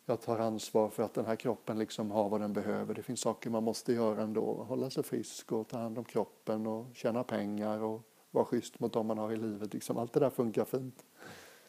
[0.07, 2.95] Jag tar ansvar för att den här kroppen liksom har vad den behöver.
[2.95, 4.65] Det finns saker man måste göra ändå.
[4.69, 8.93] Hålla sig frisk och ta hand om kroppen och tjäna pengar och vara schysst mot
[8.93, 9.75] dem man har i livet.
[9.75, 11.05] Liksom allt det där funkar fint.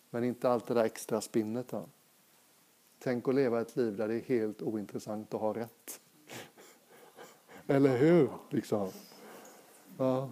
[0.10, 1.68] Men inte allt det där extra spinnet.
[1.68, 1.86] Då.
[3.00, 6.02] Tänk att leva ett liv där det är helt ointressant att ha rätt.
[7.68, 8.30] Eller hur?
[8.50, 8.90] Liksom.
[9.98, 10.30] Ja.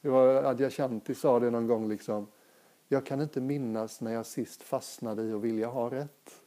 [0.00, 1.88] Det var Adyashanti sa det någon gång.
[1.88, 2.26] Liksom.
[2.88, 6.40] Jag kan inte minnas när jag sist fastnade i att vilja ha rätt.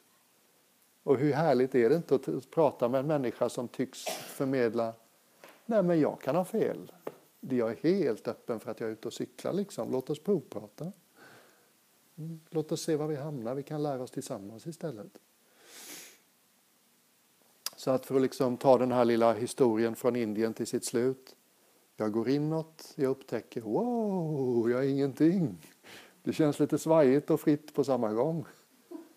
[1.04, 4.94] Och hur härligt är det inte att prata med en människa som tycks förmedla
[5.70, 6.92] Nej, men jag kan ha fel.
[7.40, 9.54] Jag är helt öppen för att jag är ute och cyklar.
[9.54, 9.92] Liksom.
[9.92, 10.92] Låt oss provprata.
[12.16, 12.40] Mm.
[12.50, 13.56] Låt oss se var vi hamnar.
[13.56, 15.20] Vi kan lära oss tillsammans istället.
[17.78, 21.36] Så att för att liksom ta den här lilla historien från Indien till sitt slut.
[21.98, 25.58] Jag går inåt, jag upptäcker wow, jag är ingenting.
[26.24, 28.46] Det känns lite svajigt och fritt på samma gång.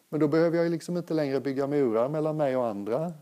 [0.09, 3.13] Men då behöver jag liksom inte längre bygga murar mellan mig och andra.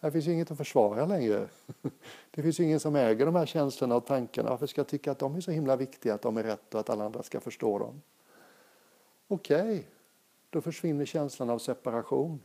[0.00, 1.48] Här finns ju inget att försvara längre.
[2.30, 4.50] Det finns ju ingen som äger de här känslorna och tankarna.
[4.50, 6.80] Varför ska jag tycka att de är så himla viktiga, att de är rätt och
[6.80, 8.02] att alla andra ska förstå dem?
[9.28, 9.82] Okej, okay.
[10.50, 12.40] då försvinner känslan av separation.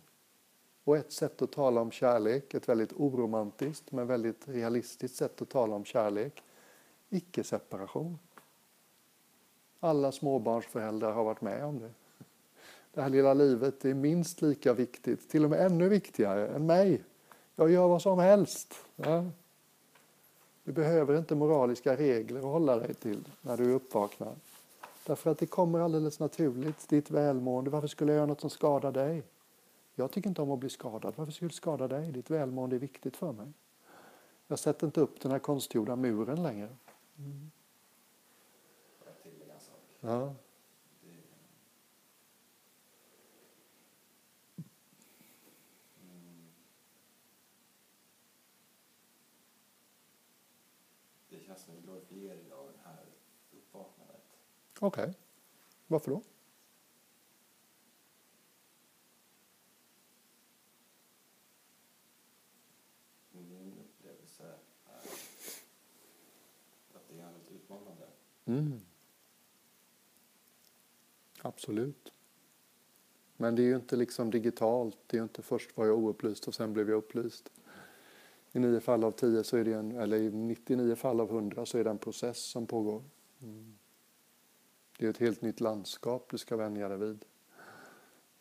[0.89, 5.49] Och ett sätt att tala om kärlek, ett väldigt oromantiskt men väldigt realistiskt sätt att
[5.49, 6.43] tala om kärlek,
[7.09, 8.19] icke-separation.
[9.79, 11.89] Alla småbarnsföräldrar har varit med om det.
[12.93, 17.03] Det här lilla livet är minst lika viktigt, till och med ännu viktigare än mig.
[17.55, 18.73] Jag gör vad som helst.
[18.95, 19.25] Ja.
[20.63, 24.35] Du behöver inte moraliska regler att hålla dig till när du uppvaknar.
[25.05, 27.69] Därför att det kommer alldeles naturligt, ditt välmående.
[27.69, 29.23] Varför skulle jag göra något som skadar dig?
[30.00, 31.14] Jag tycker inte om att bli skadad.
[31.18, 32.12] Varför skulle jag skada dig?
[32.12, 33.54] Ditt välmående är viktigt för mig.
[34.47, 36.76] Jag sätter inte upp den här konstgjorda muren längre.
[37.18, 37.52] Mm.
[40.00, 40.36] Ja.
[54.80, 55.04] Okej.
[55.04, 55.14] Okay.
[55.88, 56.22] Varför då?
[68.50, 68.82] Mm.
[71.41, 72.14] Absolut.
[73.38, 74.97] Men det är ju inte liksom digitalt.
[75.08, 77.52] Det är ju inte först var jag oupplyst och sen blev jag upplyst.
[78.52, 81.66] I nio fall av tio, så är det en, eller i 99 fall av 100
[81.66, 83.04] så är det en process som pågår.
[83.41, 83.78] Mm.
[84.97, 87.26] Det är ett helt nytt landskap du ska vänja dig vid.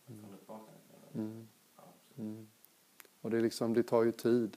[0.06, 0.24] Mm.
[1.14, 1.48] Mm.
[2.18, 2.48] mm.
[3.20, 4.56] Och det, är liksom, det tar ju tid.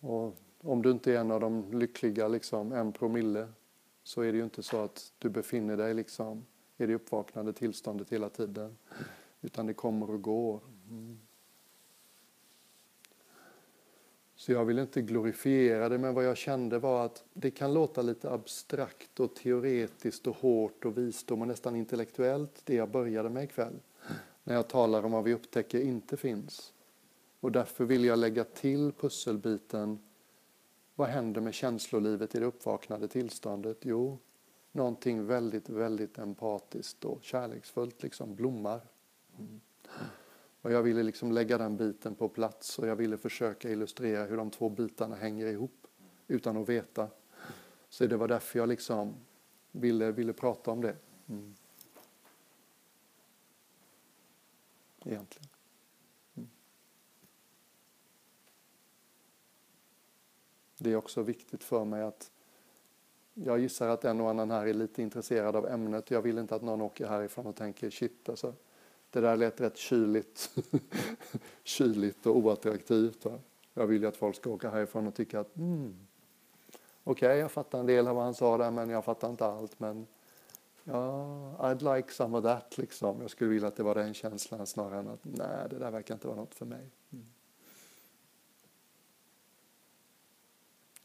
[0.00, 3.48] Och om du inte är en av de lyckliga, liksom, en promille,
[4.04, 6.46] så är det ju inte så att du befinner dig liksom
[6.76, 8.76] i det uppvaknande tillståndet hela tiden.
[9.40, 10.60] Utan det kommer och går.
[10.90, 11.18] Mm.
[14.36, 18.02] Så jag vill inte glorifiera det, men vad jag kände var att det kan låta
[18.02, 23.44] lite abstrakt och teoretiskt och hårt och visdom och nästan intellektuellt, det jag började med
[23.44, 23.80] ikväll.
[24.44, 26.72] När jag talar om vad vi upptäcker inte finns.
[27.40, 29.98] Och därför vill jag lägga till pusselbiten.
[30.94, 33.78] Vad händer med känslolivet i det uppvaknade tillståndet?
[33.80, 34.18] Jo,
[34.72, 38.80] någonting väldigt, väldigt empatiskt och kärleksfullt liksom blommar.
[39.38, 39.60] Mm.
[40.60, 44.36] Och jag ville liksom lägga den biten på plats och jag ville försöka illustrera hur
[44.36, 45.86] de två bitarna hänger ihop
[46.28, 47.08] utan att veta.
[47.88, 49.14] Så det var därför jag liksom
[49.72, 50.96] ville, ville prata om det.
[51.28, 51.54] Mm.
[55.04, 55.48] Egentligen.
[60.84, 62.30] Det är också viktigt för mig att
[63.34, 66.10] jag gissar att en och annan här är lite intresserad av ämnet.
[66.10, 68.54] Jag vill inte att någon åker härifrån och tänker shit alltså,
[69.10, 70.50] det där lät rätt kyligt,
[71.64, 73.24] kyligt och oattraktivt.
[73.24, 73.38] Va?
[73.74, 75.96] Jag vill ju att folk ska åka härifrån och tycka att mm,
[77.04, 79.46] okej, okay, jag fattar en del av vad han sa där men jag fattar inte
[79.46, 79.80] allt.
[79.80, 80.06] Men
[80.84, 83.20] ja, I'd like some of that liksom.
[83.20, 86.14] Jag skulle vilja att det var den känslan snarare än att nej, det där verkar
[86.14, 86.90] inte vara något för mig.
[87.12, 87.24] Mm.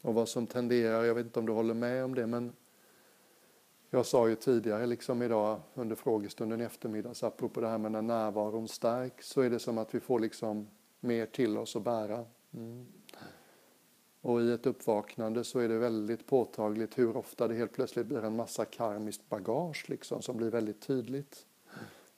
[0.00, 2.52] Och vad som tenderar, jag vet inte om du håller med om det, men
[3.90, 8.02] jag sa ju tidigare liksom idag under frågestunden i eftermiddags apropå det här med när
[8.02, 10.68] närvaron stärks så är det som att vi får liksom
[11.00, 12.24] mer till oss att bära.
[12.54, 12.86] Mm.
[14.20, 18.24] Och i ett uppvaknande så är det väldigt påtagligt hur ofta det helt plötsligt blir
[18.24, 21.46] en massa karmiskt bagage liksom som blir väldigt tydligt.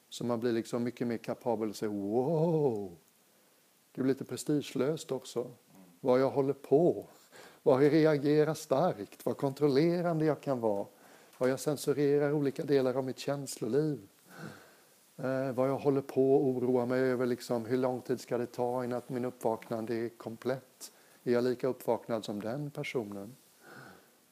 [0.09, 2.97] Så man blir liksom mycket mer kapabel att säga wow.
[3.93, 5.51] Det blir lite prestigelöst också.
[6.01, 7.07] Vad jag håller på.
[7.63, 9.27] Vad jag reagerar starkt.
[9.27, 10.87] Vad kontrollerande jag kan vara
[11.43, 14.09] vad jag censurerar olika delar av mitt känsloliv.
[15.17, 18.47] Eh, vad jag håller på att oroa mig över, liksom, hur lång tid ska det
[18.47, 20.93] ta innan min uppvaknande är komplett?
[21.23, 23.37] Är jag lika uppvaknad som den personen?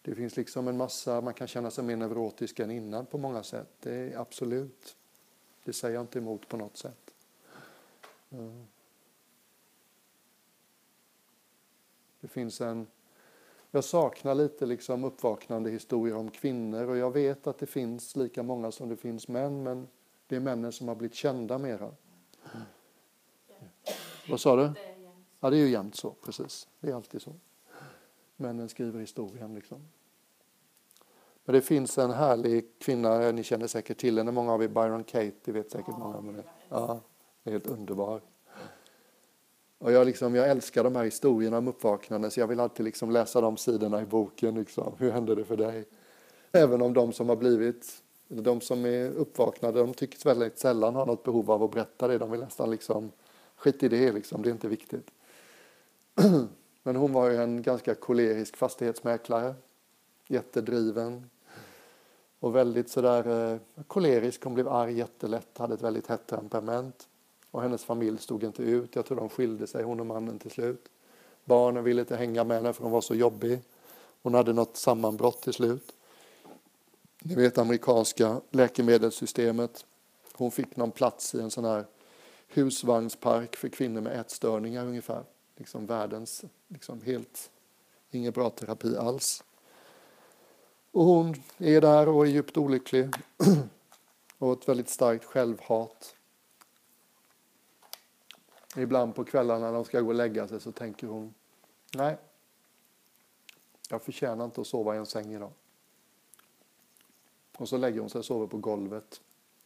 [0.03, 3.43] Det finns liksom en massa, man kan känna sig mer neurotisk än innan på många
[3.43, 3.71] sätt.
[3.81, 4.97] Det är absolut.
[5.65, 7.15] Det säger jag inte emot på något sätt.
[8.31, 8.63] Eh.
[12.21, 12.87] Det finns en
[13.71, 18.43] jag saknar lite liksom uppvaknande historier om kvinnor och jag vet att det finns lika
[18.43, 19.89] många som det finns män men
[20.27, 21.85] det är männen som har blivit kända mera.
[21.85, 22.67] Mm.
[24.29, 24.73] Vad sa du?
[25.41, 26.69] Ja, det är ju jämt så, precis.
[26.81, 27.35] Det är alltid så.
[28.37, 29.89] Männen skriver historien liksom.
[31.45, 35.05] Men det finns en härlig kvinna, ni känner säkert till henne, många av er, Byron
[35.05, 36.43] Kate, det vet säkert många om henne.
[36.69, 37.01] Ja,
[37.45, 38.21] helt underbar.
[39.81, 43.11] Och jag, liksom, jag älskar de här historierna om uppvaknande så jag vill alltid liksom
[43.11, 44.55] läsa de sidorna i boken.
[44.55, 44.95] Liksom.
[44.99, 45.85] Hur hände det för dig?
[46.53, 51.05] Även om de som har blivit, de som är uppvaknade, de tycks väldigt sällan ha
[51.05, 52.19] något behov av att berätta det.
[52.19, 53.13] De vill nästan liksom,
[53.57, 55.11] skit i det liksom, det är inte viktigt.
[56.83, 59.55] Men hon var ju en ganska kolerisk fastighetsmäklare.
[60.27, 61.31] Jättedriven.
[62.41, 64.45] Och väldigt sådär eh, kolerisk.
[64.45, 67.09] Hon blev arg jättelätt, hade ett väldigt hett temperament.
[67.51, 68.97] Och hennes familj stod inte ut.
[68.97, 70.89] Jag tror de skilde sig, hon och mannen till slut.
[71.45, 73.61] Barnen ville inte hänga med henne för hon var så jobbig.
[74.23, 75.93] Hon hade något sammanbrott till slut.
[77.23, 79.85] Ni vet amerikanska läkemedelssystemet.
[80.33, 81.85] Hon fick någon plats i en sån här
[82.49, 85.25] husvagnspark för kvinnor med ätstörningar ungefär.
[85.57, 87.51] Liksom världens, liksom helt,
[88.11, 89.45] ingen bra terapi alls.
[90.93, 93.09] Och hon är där och är djupt olycklig.
[94.39, 96.15] och ett väldigt starkt självhat.
[98.77, 101.35] Ibland på kvällarna när de ska gå och lägga sig så tänker hon
[101.95, 102.19] nej,
[103.89, 105.53] jag förtjänar inte att sova i en säng idag.
[107.57, 109.21] Och så lägger hon sig och sover på golvet.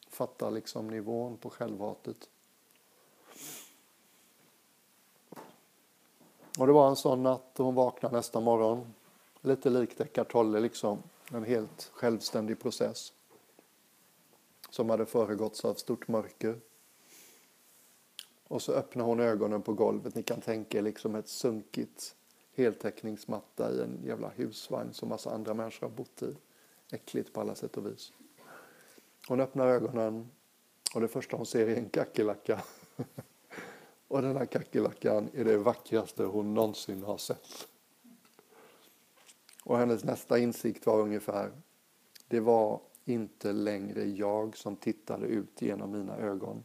[0.09, 2.29] Fattar liksom nivån på självhatet.
[6.59, 8.95] Och det var en sån natt och hon vaknade nästa morgon.
[9.41, 11.03] Lite likt Eckart Tolle liksom.
[11.33, 13.13] En helt självständig process.
[14.71, 16.61] Som hade föregåtts av stort mörker.
[18.49, 20.15] Och så öppnar hon ögonen på golvet.
[20.15, 22.15] Ni kan tänka er liksom ett sunkigt
[22.55, 26.37] heltäckningsmatta i en jävla husvagn som massa andra människor har bott i.
[26.91, 28.13] Äckligt på alla sätt och vis.
[29.29, 30.31] Hon öppnar ögonen
[30.95, 32.63] och det första hon ser är en kackerlacka.
[34.09, 37.69] och den här kackerlackan är det vackraste hon någonsin har sett.
[39.65, 41.53] Och hennes nästa insikt var ungefär,
[42.29, 46.65] det var inte längre jag som tittade ut genom mina ögon.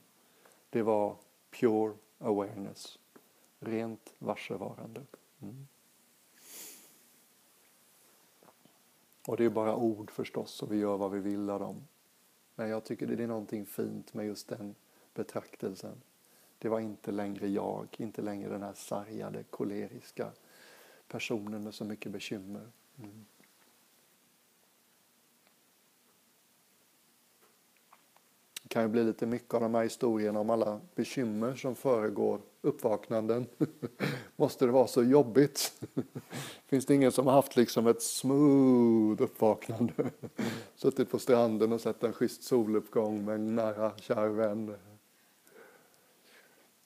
[0.69, 1.15] Det var
[1.49, 2.99] Pure awareness.
[3.59, 5.01] Rent varsevarande.
[5.41, 5.67] Mm.
[9.27, 11.87] Och det är bara ord förstås och vi gör vad vi vill av dem.
[12.55, 14.75] Men jag tycker det är någonting fint med just den
[15.13, 16.01] betraktelsen.
[16.57, 20.31] Det var inte längre jag, inte längre den här sargade, koleriska
[21.07, 22.67] personen med så mycket bekymmer.
[22.97, 23.25] Mm.
[28.69, 33.45] Kan ju bli lite mycket av de här historierna om alla bekymmer som föregår uppvaknanden.
[34.35, 35.81] Måste det vara så jobbigt?
[36.67, 39.93] Finns det ingen som har haft liksom ett smooth uppvaknande?
[40.75, 44.75] Suttit på stranden och sett en schysst soluppgång med en nära kär vän.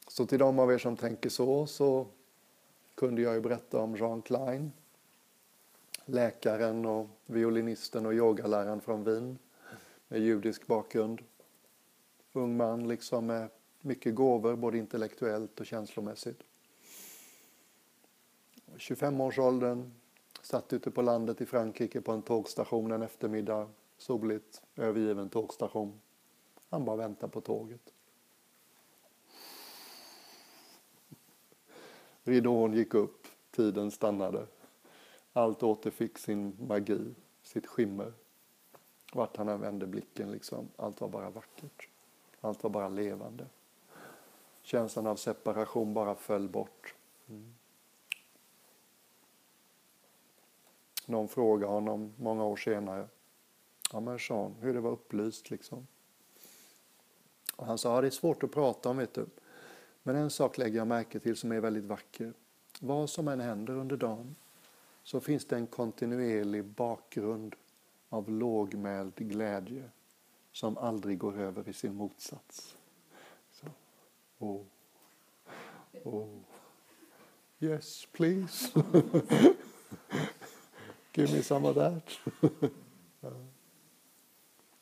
[0.08, 2.08] Så till de av er som tänker så, så
[2.96, 4.72] kunde jag ju berätta om Jean Klein.
[6.06, 9.38] Läkaren och violinisten och yogaläraren från Wien
[10.08, 11.22] med judisk bakgrund.
[12.34, 13.50] Ung man liksom med
[13.82, 16.44] mycket gåvor både intellektuellt och känslomässigt.
[18.78, 19.92] 25-årsåldern,
[20.42, 26.02] satt ute på landet i Frankrike på en tågstation en eftermiddag, soligt, övergiven tågstation.
[26.70, 27.94] Han bara väntar på tåget.
[32.24, 34.48] Ridån gick upp, tiden stannade.
[35.34, 38.14] Allt återfick sin magi, sitt skimmer.
[39.14, 41.90] Vart han än vände blicken, liksom, allt var bara vackert.
[42.44, 43.46] Allt var bara levande.
[44.62, 46.96] Känslan av separation bara föll bort.
[47.30, 47.54] Mm.
[51.06, 53.08] Någon frågade honom många år senare.
[53.92, 55.88] Ja men Sean, hur det var upplyst liksom.
[57.56, 59.26] Och han sa, ja, det är svårt att prata om vet du.
[60.04, 62.34] Men en sak lägger jag märke till som är väldigt vacker.
[62.80, 64.36] Vad som än händer under dagen
[65.04, 67.56] så finns det en kontinuerlig bakgrund
[68.10, 69.90] av lågmäld glädje
[70.54, 72.78] som aldrig går över i sin motsats.
[73.52, 73.68] Så.
[74.40, 74.62] Oh.
[76.04, 76.40] Oh.
[77.60, 78.72] Yes, please.
[81.14, 82.04] Give me some of that.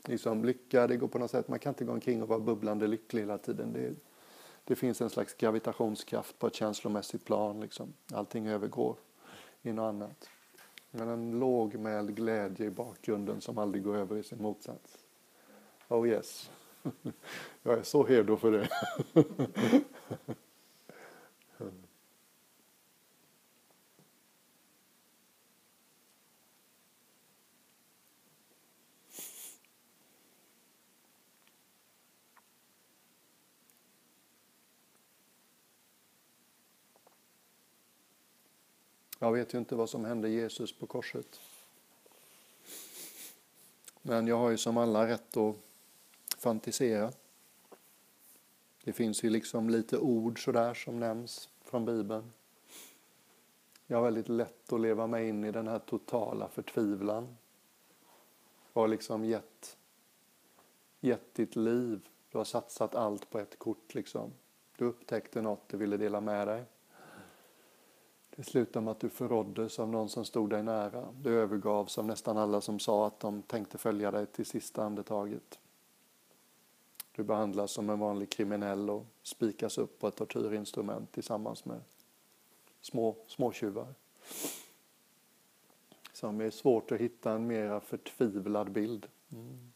[0.07, 2.87] liksom lycka, det går på något sätt, man kan inte gå omkring och vara bubblande
[2.87, 3.73] lycklig hela tiden.
[3.73, 3.95] Det,
[4.63, 7.59] det finns en slags gravitationskraft på ett känslomässigt plan.
[7.59, 7.93] Liksom.
[8.13, 8.97] Allting övergår
[9.61, 10.29] i något annat.
[10.91, 15.00] Men en lågmäld glädje i bakgrunden som aldrig går över i sin motsats.
[15.91, 16.51] Oh yes.
[17.63, 18.69] Jag är så redo för det.
[39.19, 41.39] Jag vet ju inte vad som hände Jesus på korset.
[44.01, 45.55] Men jag har ju som alla rätt att
[46.41, 47.11] fantisera.
[48.83, 52.31] Det finns ju liksom lite ord sådär som nämns från Bibeln.
[53.87, 57.37] Jag har väldigt lätt att leva mig in i den här totala förtvivlan.
[58.73, 59.77] Du har liksom gett,
[60.99, 62.07] gett ditt liv.
[62.31, 64.31] Du har satsat allt på ett kort liksom.
[64.77, 66.63] Du upptäckte något du ville dela med dig.
[68.35, 71.07] Det slutade med att du förråddes av någon som stod dig nära.
[71.21, 75.59] Du övergavs av nästan alla som sa att de tänkte följa dig till sista andetaget.
[77.15, 81.81] Du behandlas som en vanlig kriminell och spikas upp på ett tortyrinstrument tillsammans med
[82.81, 83.93] små småtjuvar.
[86.13, 89.07] Som är svårt att hitta en mera förtvivlad bild.
[89.31, 89.71] Mm.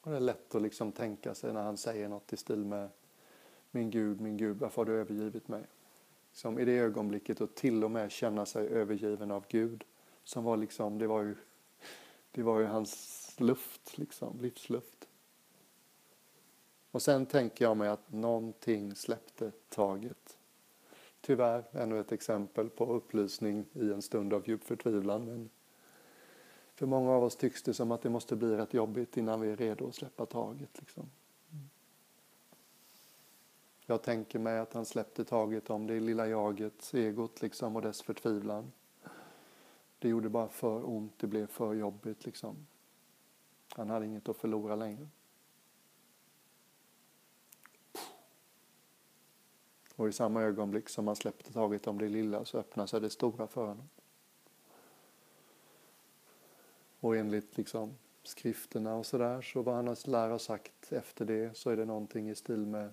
[0.00, 2.88] Och det är lätt att liksom tänka sig när han säger något i stil med
[3.70, 5.64] Min Gud, min Gud, varför har du övergivit mig?
[6.32, 9.84] Som i det ögonblicket och till och med känna sig övergiven av Gud.
[10.24, 11.34] Som var liksom, det var ju,
[12.30, 15.08] det var ju hans luft, liksom, livsluft.
[16.92, 20.38] Och sen tänker jag mig att någonting släppte taget.
[21.20, 25.24] Tyvärr ännu ett exempel på upplysning i en stund av djup förtvivlan.
[25.24, 25.50] Men
[26.74, 29.50] för många av oss tycks det som att det måste bli rätt jobbigt innan vi
[29.50, 30.80] är redo att släppa taget.
[30.80, 31.10] Liksom.
[33.86, 38.02] Jag tänker mig att han släppte taget om det lilla jaget, egot liksom och dess
[38.02, 38.72] förtvivlan.
[39.98, 42.66] Det gjorde bara för ont, det blev för jobbigt liksom.
[43.68, 45.08] Han hade inget att förlora längre.
[50.02, 53.10] Och i samma ögonblick som han släppte taget om det lilla så öppnade sig det
[53.10, 53.88] stora för honom.
[57.00, 61.70] Och enligt liksom skrifterna och sådär så vad han lär ha sagt efter det så
[61.70, 62.92] är det någonting i stil med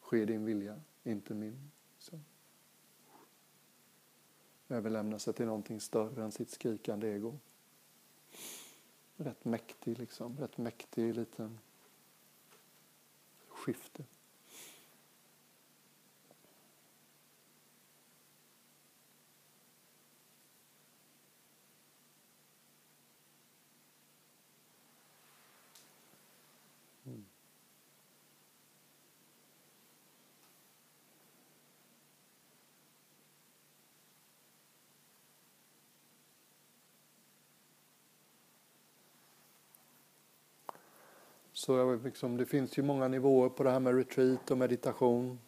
[0.00, 1.70] Ske din vilja, inte min.
[1.98, 2.20] Så.
[4.68, 7.38] Överlämna sig till någonting större än sitt skrikande ego.
[9.16, 11.58] Rätt mäktig liksom, rätt mäktig liten
[13.48, 14.04] skifte.
[41.68, 45.38] Så liksom, det finns ju många nivåer på det här med retreat och meditation.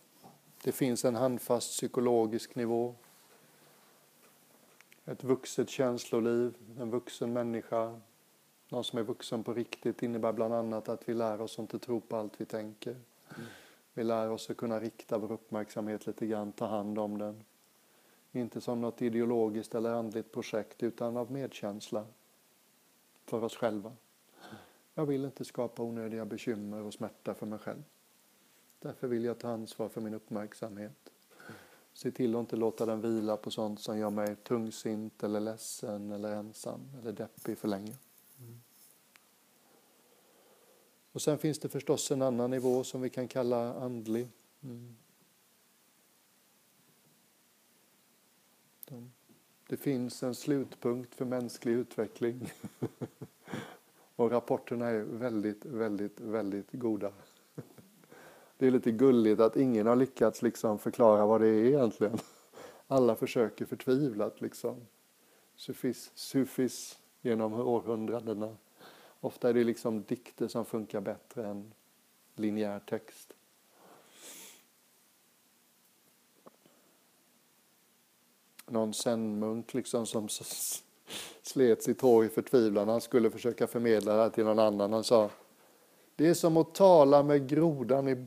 [0.65, 2.95] Det finns en handfast psykologisk nivå.
[5.05, 8.01] Ett vuxet känsloliv, en vuxen människa.
[8.69, 11.79] Någon som är vuxen på riktigt innebär bland annat att vi lär oss att inte
[11.79, 12.97] tro på allt vi tänker.
[13.95, 17.45] Vi lär oss att kunna rikta vår uppmärksamhet lite grann, ta hand om den.
[18.33, 22.07] Inte som något ideologiskt eller andligt projekt utan av medkänsla
[23.27, 23.93] för oss själva.
[25.01, 27.83] Jag vill inte skapa onödiga bekymmer och smärta för mig själv.
[28.79, 31.11] Därför vill jag ta ansvar för min uppmärksamhet.
[31.93, 36.11] Se till att inte låta den vila på sånt som gör mig tungsint eller ledsen
[36.11, 37.97] eller ensam eller deppig för länge.
[41.13, 44.29] Och sen finns det förstås en annan nivå som vi kan kalla andlig.
[44.63, 44.97] Mm.
[49.69, 52.53] Det finns en slutpunkt för mänsklig utveckling.
[54.21, 57.13] Och rapporterna är väldigt, väldigt, väldigt goda.
[58.59, 62.19] Det är lite gulligt att ingen har lyckats liksom förklara vad det är egentligen.
[62.87, 64.87] Alla försöker förtvivlat liksom.
[65.57, 68.57] Sufis, sufis genom århundradena.
[69.21, 71.73] Ofta är det liksom dikter som funkar bättre än
[72.35, 73.33] linjär text.
[78.67, 80.29] Någon zen-munk liksom som
[81.43, 82.89] slet sitt hår i förtvivlan.
[82.89, 84.93] Han skulle försöka förmedla det här till någon annan.
[84.93, 85.31] Han sa
[86.17, 88.27] Det är som att tala med grodan i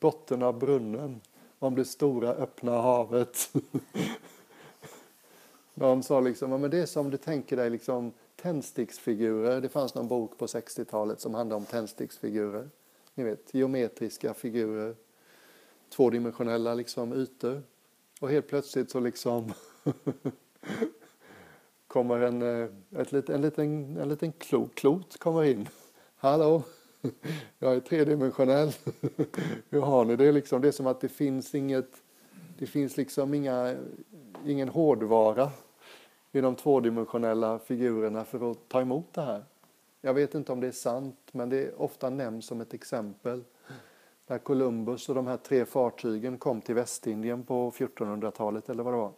[0.00, 1.20] botten av brunnen
[1.58, 3.52] om det stora öppna havet.
[5.74, 9.60] någon sa liksom, men det är som du tänker dig liksom tändsticksfigurer.
[9.60, 12.68] Det fanns någon bok på 60-talet som handlade om tändsticksfigurer.
[13.14, 14.94] Ni vet, geometriska figurer.
[15.90, 17.62] Tvådimensionella liksom ytor.
[18.20, 19.52] Och helt plötsligt så liksom
[21.88, 22.68] kommer en, eh,
[23.00, 25.68] ett, lit, en liten, en liten klot, klot kommer in.
[26.16, 26.62] Hallå,
[27.58, 28.72] jag är tredimensionell.
[29.70, 30.32] Hur har ni det?
[30.32, 32.02] Liksom, det är som att det finns inget,
[32.58, 33.76] det finns liksom inga,
[34.46, 35.50] ingen hårdvara
[36.32, 39.44] i de tvådimensionella figurerna för att ta emot det här.
[40.00, 43.44] Jag vet inte om det är sant, men det är ofta nämns som ett exempel.
[44.26, 48.98] När Columbus och de här tre fartygen kom till Västindien på 1400-talet eller vad det
[48.98, 49.12] var.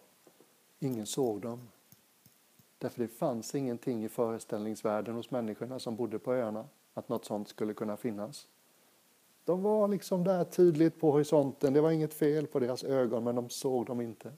[0.78, 1.68] Ingen såg dem.
[2.80, 7.48] Därför det fanns ingenting i föreställningsvärlden hos människorna som bodde på öarna att något sånt
[7.48, 8.46] skulle kunna finnas.
[9.44, 13.34] De var liksom där tydligt på horisonten, det var inget fel på deras ögon men
[13.34, 14.32] de såg dem inte.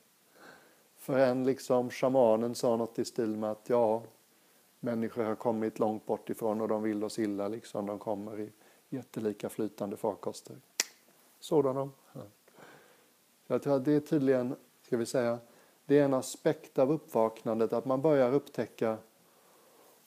[0.97, 4.03] Förrän liksom shamanen sa något i stil med att ja,
[4.81, 7.87] människor har kommit långt bort ifrån och de vill oss illa liksom.
[7.87, 8.53] De kommer i
[8.89, 10.57] jättelika flytande farkoster.
[11.41, 12.21] Såg de Ja.
[13.47, 15.39] Jag tror att det är tydligen, ska vi säga,
[15.93, 18.99] det är en aspekt av uppvaknandet att man börjar upptäcka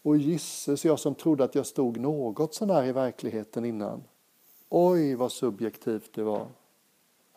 [0.01, 4.03] och gisses, jag som trodde att jag stod något sånär i verkligheten innan.
[4.69, 6.47] Oj, vad subjektivt det var.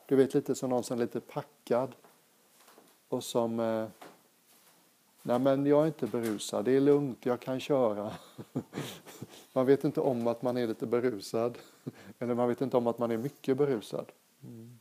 [0.07, 1.95] Du vet, lite som någon som är lite packad
[3.09, 3.61] och som...
[3.61, 3.87] Eh,
[5.23, 6.65] Nej, men jag är inte berusad.
[6.65, 8.13] Det är lugnt, jag kan köra.
[9.53, 11.59] Man vet inte om att man är lite berusad.
[12.19, 14.07] Eller man vet inte om att man är mycket berusad.
[14.43, 14.78] Mm.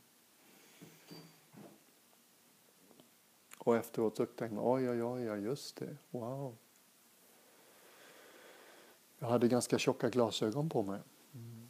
[3.68, 6.56] Och efteråt så tänkte man, oj, oj, oj, ja, just det, wow.
[9.18, 11.00] Jag hade ganska tjocka glasögon på mig.
[11.34, 11.68] Mm.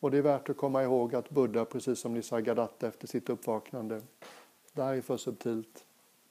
[0.00, 4.02] Och det är värt att komma ihåg att Buddha, precis som Nisargadatta efter sitt uppvaknande,
[4.72, 5.84] det här är för subtilt.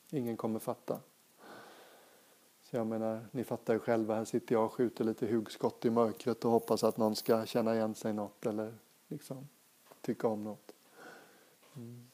[0.09, 0.99] Ingen kommer fatta.
[2.61, 5.89] Så jag menar, ni fattar ju själva, här sitter jag och skjuter lite hugskott i
[5.89, 8.73] mörkret och hoppas att någon ska känna igen sig något eller
[9.07, 9.47] liksom
[10.01, 10.71] tycka om något.
[11.75, 12.07] Mm.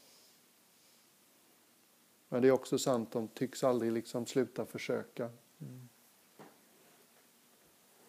[2.30, 5.30] Men det är också sant, de tycks aldrig liksom sluta försöka.
[5.60, 5.90] Mm.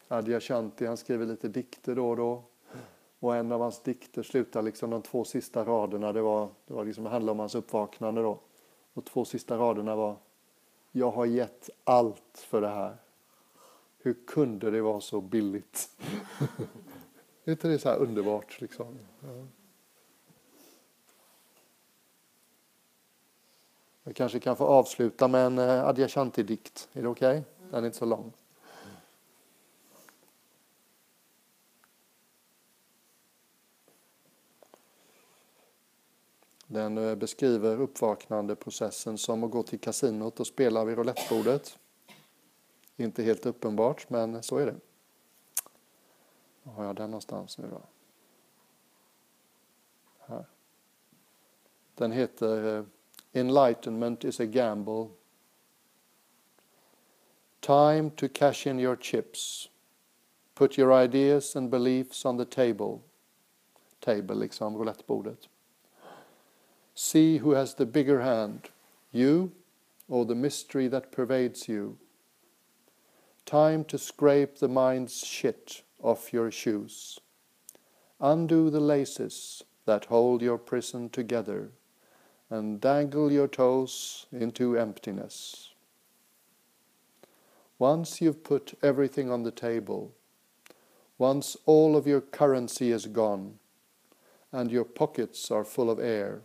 [0.09, 2.45] Adyashanti han skriver lite dikter då och då.
[3.19, 6.85] Och en av hans dikter slutar liksom de två sista raderna, det, var, det, var
[6.85, 8.41] liksom, det handlade om hans uppvaknande då.
[8.93, 10.17] Och två sista raderna var
[10.93, 12.97] Jag har gett allt för det här.
[13.99, 15.89] Hur kunde det vara så billigt?
[17.45, 18.61] Är inte det så här underbart?
[18.61, 18.99] Liksom?
[19.21, 19.47] Ja.
[24.05, 26.89] Jag kanske kan få avsluta med en eh, Adyashanti-dikt.
[26.93, 27.39] Är det okej?
[27.39, 27.71] Okay?
[27.71, 28.33] Den är inte så lång.
[36.67, 41.79] Den eh, beskriver uppvaknandeprocessen som att gå till kasinot och spela vid roulettbordet.
[42.97, 44.75] Inte helt uppenbart, men så är det.
[46.63, 47.83] Var har jag den någonstans nu då?
[50.19, 50.45] Här.
[51.95, 52.85] Den heter eh,
[53.33, 55.09] Enlightenment is a gamble.
[57.61, 59.69] Time to cash in your chips.
[60.55, 63.01] Put your ideas and beliefs on the table.
[64.01, 65.49] Table, liksom roulettebordet.
[66.95, 68.71] See who has the bigger hand,
[69.11, 69.51] you
[70.09, 71.97] or the mystery that pervades you.
[73.45, 77.19] Time to scrape the mind's shit off your shoes.
[78.21, 81.71] Undo the laces that hold your prison together
[82.51, 85.71] and dangle your toes into emptiness.
[87.79, 90.13] Once you've put everything on the table,
[91.19, 93.59] once all of your currency is gone
[94.53, 96.43] and your pockets are full of air,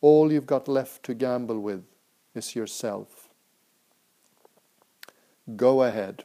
[0.00, 1.82] all you've got left to gamble with
[2.34, 3.28] is yourself.
[5.56, 6.24] Go ahead,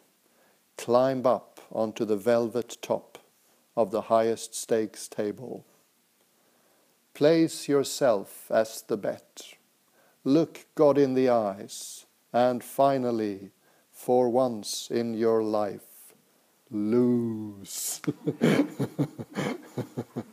[0.77, 3.17] climb up onto the velvet top
[3.75, 5.65] of the highest stakes table.
[7.13, 9.55] Place yourself as the bet.
[10.23, 13.51] Look God in the eyes, and finally,
[13.91, 16.13] for once in your life,
[16.71, 18.01] lose.